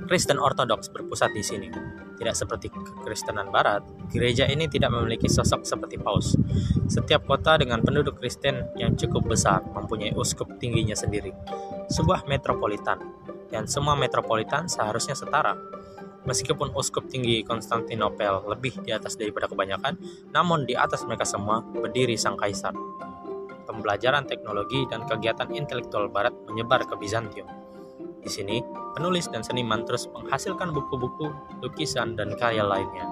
Kristen 0.05 0.37
Ortodoks 0.37 0.92
berpusat 0.92 1.33
di 1.33 1.40
sini. 1.40 2.04
Tidak 2.14 2.35
seperti 2.35 2.70
kekristenan 2.70 3.50
barat, 3.50 3.83
gereja 4.11 4.46
ini 4.46 4.70
tidak 4.70 4.94
memiliki 4.94 5.27
sosok 5.27 5.66
seperti 5.66 5.98
paus. 5.98 6.38
Setiap 6.87 7.27
kota 7.27 7.59
dengan 7.59 7.83
penduduk 7.83 8.22
Kristen 8.22 8.70
yang 8.79 8.94
cukup 8.94 9.27
besar 9.27 9.66
mempunyai 9.74 10.14
uskup 10.14 10.46
tingginya 10.62 10.94
sendiri. 10.94 11.35
Sebuah 11.90 12.31
metropolitan, 12.31 13.03
dan 13.50 13.66
semua 13.66 13.98
metropolitan 13.98 14.70
seharusnya 14.70 15.18
setara. 15.18 15.59
Meskipun 16.24 16.72
uskup 16.72 17.11
tinggi 17.11 17.44
Konstantinopel 17.44 18.48
lebih 18.48 18.81
di 18.81 18.94
atas 18.94 19.18
daripada 19.18 19.44
kebanyakan, 19.44 20.00
namun 20.33 20.64
di 20.64 20.72
atas 20.72 21.05
mereka 21.05 21.29
semua 21.29 21.61
berdiri 21.61 22.16
sang 22.16 22.38
kaisar. 22.38 22.72
Pembelajaran 23.68 24.24
teknologi 24.24 24.87
dan 24.88 25.05
kegiatan 25.05 25.50
intelektual 25.53 26.09
barat 26.09 26.33
menyebar 26.48 26.87
ke 26.88 26.96
Bizantium 26.96 27.63
Di 28.25 28.31
sini, 28.33 28.65
penulis 28.97 29.29
dan 29.29 29.45
seniman 29.45 29.85
terus 29.85 30.09
menghasilkan 30.09 30.73
buku-buku, 30.73 31.29
lukisan, 31.61 32.17
dan 32.17 32.33
karya 32.41 32.65
lainnya. 32.65 33.05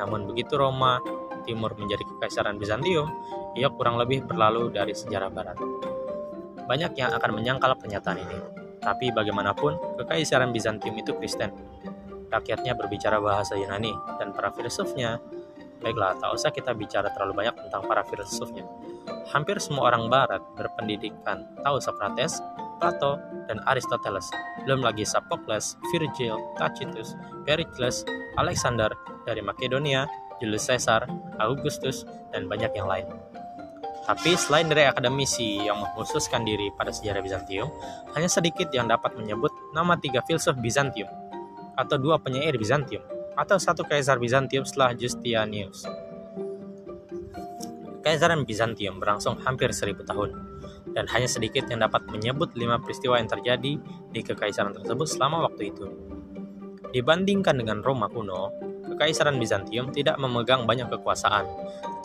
Namun 0.00 0.24
begitu 0.24 0.56
Roma 0.56 0.96
Timur 1.44 1.76
menjadi 1.76 2.02
kekaisaran 2.02 2.56
Bizantium, 2.56 3.06
ia 3.54 3.68
kurang 3.68 4.00
lebih 4.00 4.24
berlalu 4.24 4.72
dari 4.72 4.96
sejarah 4.96 5.30
barat. 5.30 5.60
Banyak 6.66 6.98
yang 6.98 7.14
akan 7.14 7.30
menyangkal 7.36 7.76
pernyataan 7.78 8.18
ini, 8.18 8.38
tapi 8.82 9.14
bagaimanapun, 9.14 9.78
kekaisaran 10.00 10.50
Bizantium 10.50 10.96
itu 10.98 11.14
Kristen. 11.14 11.52
Rakyatnya 12.32 12.74
berbicara 12.74 13.22
bahasa 13.22 13.54
Yunani, 13.54 13.94
dan 14.18 14.34
para 14.34 14.50
filsufnya 14.50 15.22
Baiklah, 15.76 16.16
tak 16.16 16.32
usah 16.32 16.50
kita 16.50 16.72
bicara 16.72 17.12
terlalu 17.12 17.44
banyak 17.44 17.54
tentang 17.62 17.84
para 17.84 18.00
filsufnya. 18.08 18.64
Hampir 19.28 19.60
semua 19.60 19.92
orang 19.92 20.08
barat 20.08 20.40
berpendidikan 20.56 21.44
tahu 21.60 21.76
Socrates, 21.78 22.40
Plato, 22.76 23.18
dan 23.46 23.62
Aristoteles, 23.64 24.28
belum 24.66 24.82
lagi 24.82 25.06
Sophocles, 25.06 25.78
Virgil, 25.94 26.36
Tacitus, 26.58 27.14
Pericles, 27.46 28.02
Alexander 28.36 28.92
dari 29.24 29.40
Makedonia, 29.40 30.06
Julius 30.42 30.68
Caesar, 30.68 31.08
Augustus, 31.40 32.04
dan 32.34 32.50
banyak 32.50 32.74
yang 32.76 32.88
lain. 32.90 33.08
Tapi 34.06 34.38
selain 34.38 34.70
dari 34.70 34.86
akademisi 34.86 35.66
yang 35.66 35.82
mengkhususkan 35.82 36.46
diri 36.46 36.70
pada 36.78 36.94
sejarah 36.94 37.18
Bizantium, 37.24 37.66
hanya 38.14 38.30
sedikit 38.30 38.70
yang 38.70 38.86
dapat 38.86 39.18
menyebut 39.18 39.50
nama 39.74 39.98
tiga 39.98 40.22
filsuf 40.22 40.54
Bizantium, 40.62 41.10
atau 41.74 41.98
dua 41.98 42.22
penyair 42.22 42.54
Bizantium, 42.54 43.02
atau 43.34 43.58
satu 43.58 43.82
kaisar 43.82 44.22
Bizantium 44.22 44.62
setelah 44.62 44.94
Justinianus. 44.94 45.90
Kekaisaran 48.06 48.46
Bizantium 48.46 49.02
berlangsung 49.02 49.42
hampir 49.42 49.74
seribu 49.74 50.06
tahun, 50.06 50.55
dan 50.94 51.08
hanya 51.10 51.26
sedikit 51.26 51.66
yang 51.66 51.82
dapat 51.82 52.06
menyebut 52.10 52.54
lima 52.54 52.78
peristiwa 52.78 53.18
yang 53.18 53.26
terjadi 53.26 53.72
di 54.12 54.20
kekaisaran 54.22 54.76
tersebut 54.76 55.08
selama 55.08 55.46
waktu 55.50 55.74
itu. 55.74 55.86
Dibandingkan 56.94 57.58
dengan 57.58 57.82
Roma 57.82 58.06
kuno, 58.06 58.54
Kekaisaran 58.86 59.42
Bizantium 59.42 59.90
tidak 59.90 60.14
memegang 60.22 60.62
banyak 60.62 60.86
kekuasaan, 60.86 61.44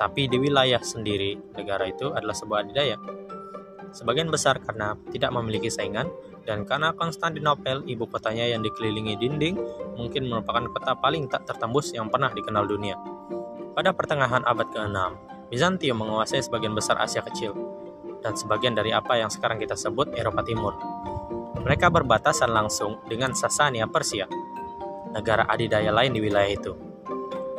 tapi 0.02 0.26
di 0.26 0.42
wilayah 0.42 0.82
sendiri 0.82 1.38
negara 1.54 1.86
itu 1.86 2.10
adalah 2.10 2.34
sebuah 2.34 2.66
adidaya. 2.66 2.98
Sebagian 3.94 4.34
besar 4.34 4.58
karena 4.58 4.98
tidak 5.14 5.30
memiliki 5.30 5.70
saingan, 5.70 6.10
dan 6.42 6.66
karena 6.66 6.90
Konstantinopel, 6.98 7.86
ibu 7.86 8.10
kotanya 8.10 8.50
yang 8.50 8.66
dikelilingi 8.66 9.14
dinding, 9.14 9.56
mungkin 9.94 10.26
merupakan 10.26 10.66
kota 10.74 10.98
paling 10.98 11.30
tak 11.30 11.46
tertembus 11.46 11.94
yang 11.94 12.10
pernah 12.10 12.34
dikenal 12.34 12.66
dunia. 12.66 12.98
Pada 13.78 13.94
pertengahan 13.94 14.42
abad 14.42 14.66
ke-6, 14.74 14.98
Bizantium 15.54 16.02
menguasai 16.02 16.42
sebagian 16.42 16.74
besar 16.74 16.98
Asia 16.98 17.22
Kecil, 17.22 17.54
dan 18.22 18.38
sebagian 18.38 18.78
dari 18.78 18.94
apa 18.94 19.18
yang 19.18 19.30
sekarang 19.30 19.58
kita 19.58 19.74
sebut 19.74 20.14
Eropa 20.14 20.46
Timur. 20.46 20.74
Mereka 21.62 21.94
berbatasan 21.94 22.50
langsung 22.50 23.02
dengan 23.06 23.38
Sasania 23.38 23.86
Persia, 23.86 24.26
negara 25.14 25.46
adidaya 25.46 25.94
lain 25.94 26.16
di 26.16 26.22
wilayah 26.24 26.50
itu. 26.50 26.74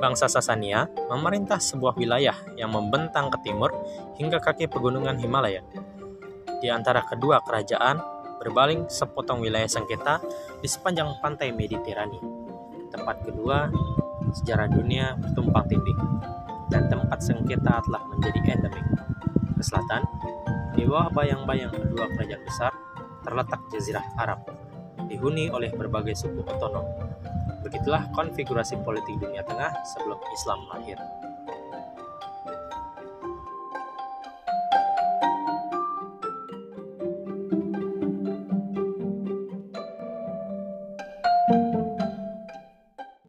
Bangsa 0.03 0.27
Sasania 0.27 0.90
memerintah 1.07 1.62
sebuah 1.62 1.94
wilayah 1.94 2.35
yang 2.59 2.75
membentang 2.75 3.31
ke 3.31 3.38
timur 3.46 3.70
hingga 4.18 4.42
kaki 4.42 4.66
pegunungan 4.66 5.14
Himalaya. 5.22 5.62
Di 6.59 6.66
antara 6.66 7.07
kedua 7.07 7.38
kerajaan 7.46 8.03
berbaling 8.42 8.90
sepotong 8.90 9.38
wilayah 9.38 9.70
sengketa 9.70 10.18
di 10.59 10.66
sepanjang 10.66 11.22
pantai 11.22 11.55
Mediterania. 11.55 12.18
Tempat 12.90 13.22
kedua, 13.22 13.70
sejarah 14.35 14.66
dunia 14.66 15.14
bertumpang 15.22 15.70
tindih, 15.70 15.94
dan 16.66 16.90
tempat 16.90 17.22
sengketa 17.22 17.79
telah 17.87 18.03
menjadi 18.11 18.59
endemik. 18.59 18.87
Ke 19.55 19.62
selatan, 19.62 20.03
di 20.73 20.89
bawah 20.89 21.13
bayang-bayang 21.13 21.73
kedua 21.73 22.09
kerajaan 22.17 22.43
besar, 22.45 22.73
terletak 23.23 23.61
Jazirah 23.69 24.07
Arab, 24.17 24.41
dihuni 25.07 25.53
oleh 25.53 25.69
berbagai 25.73 26.17
suku 26.17 26.41
otonom. 26.45 26.85
Begitulah 27.63 28.11
konfigurasi 28.17 28.81
politik 28.83 29.21
dunia 29.21 29.45
tengah 29.45 29.71
sebelum 29.95 30.19
Islam 30.33 30.61
lahir. 30.73 30.99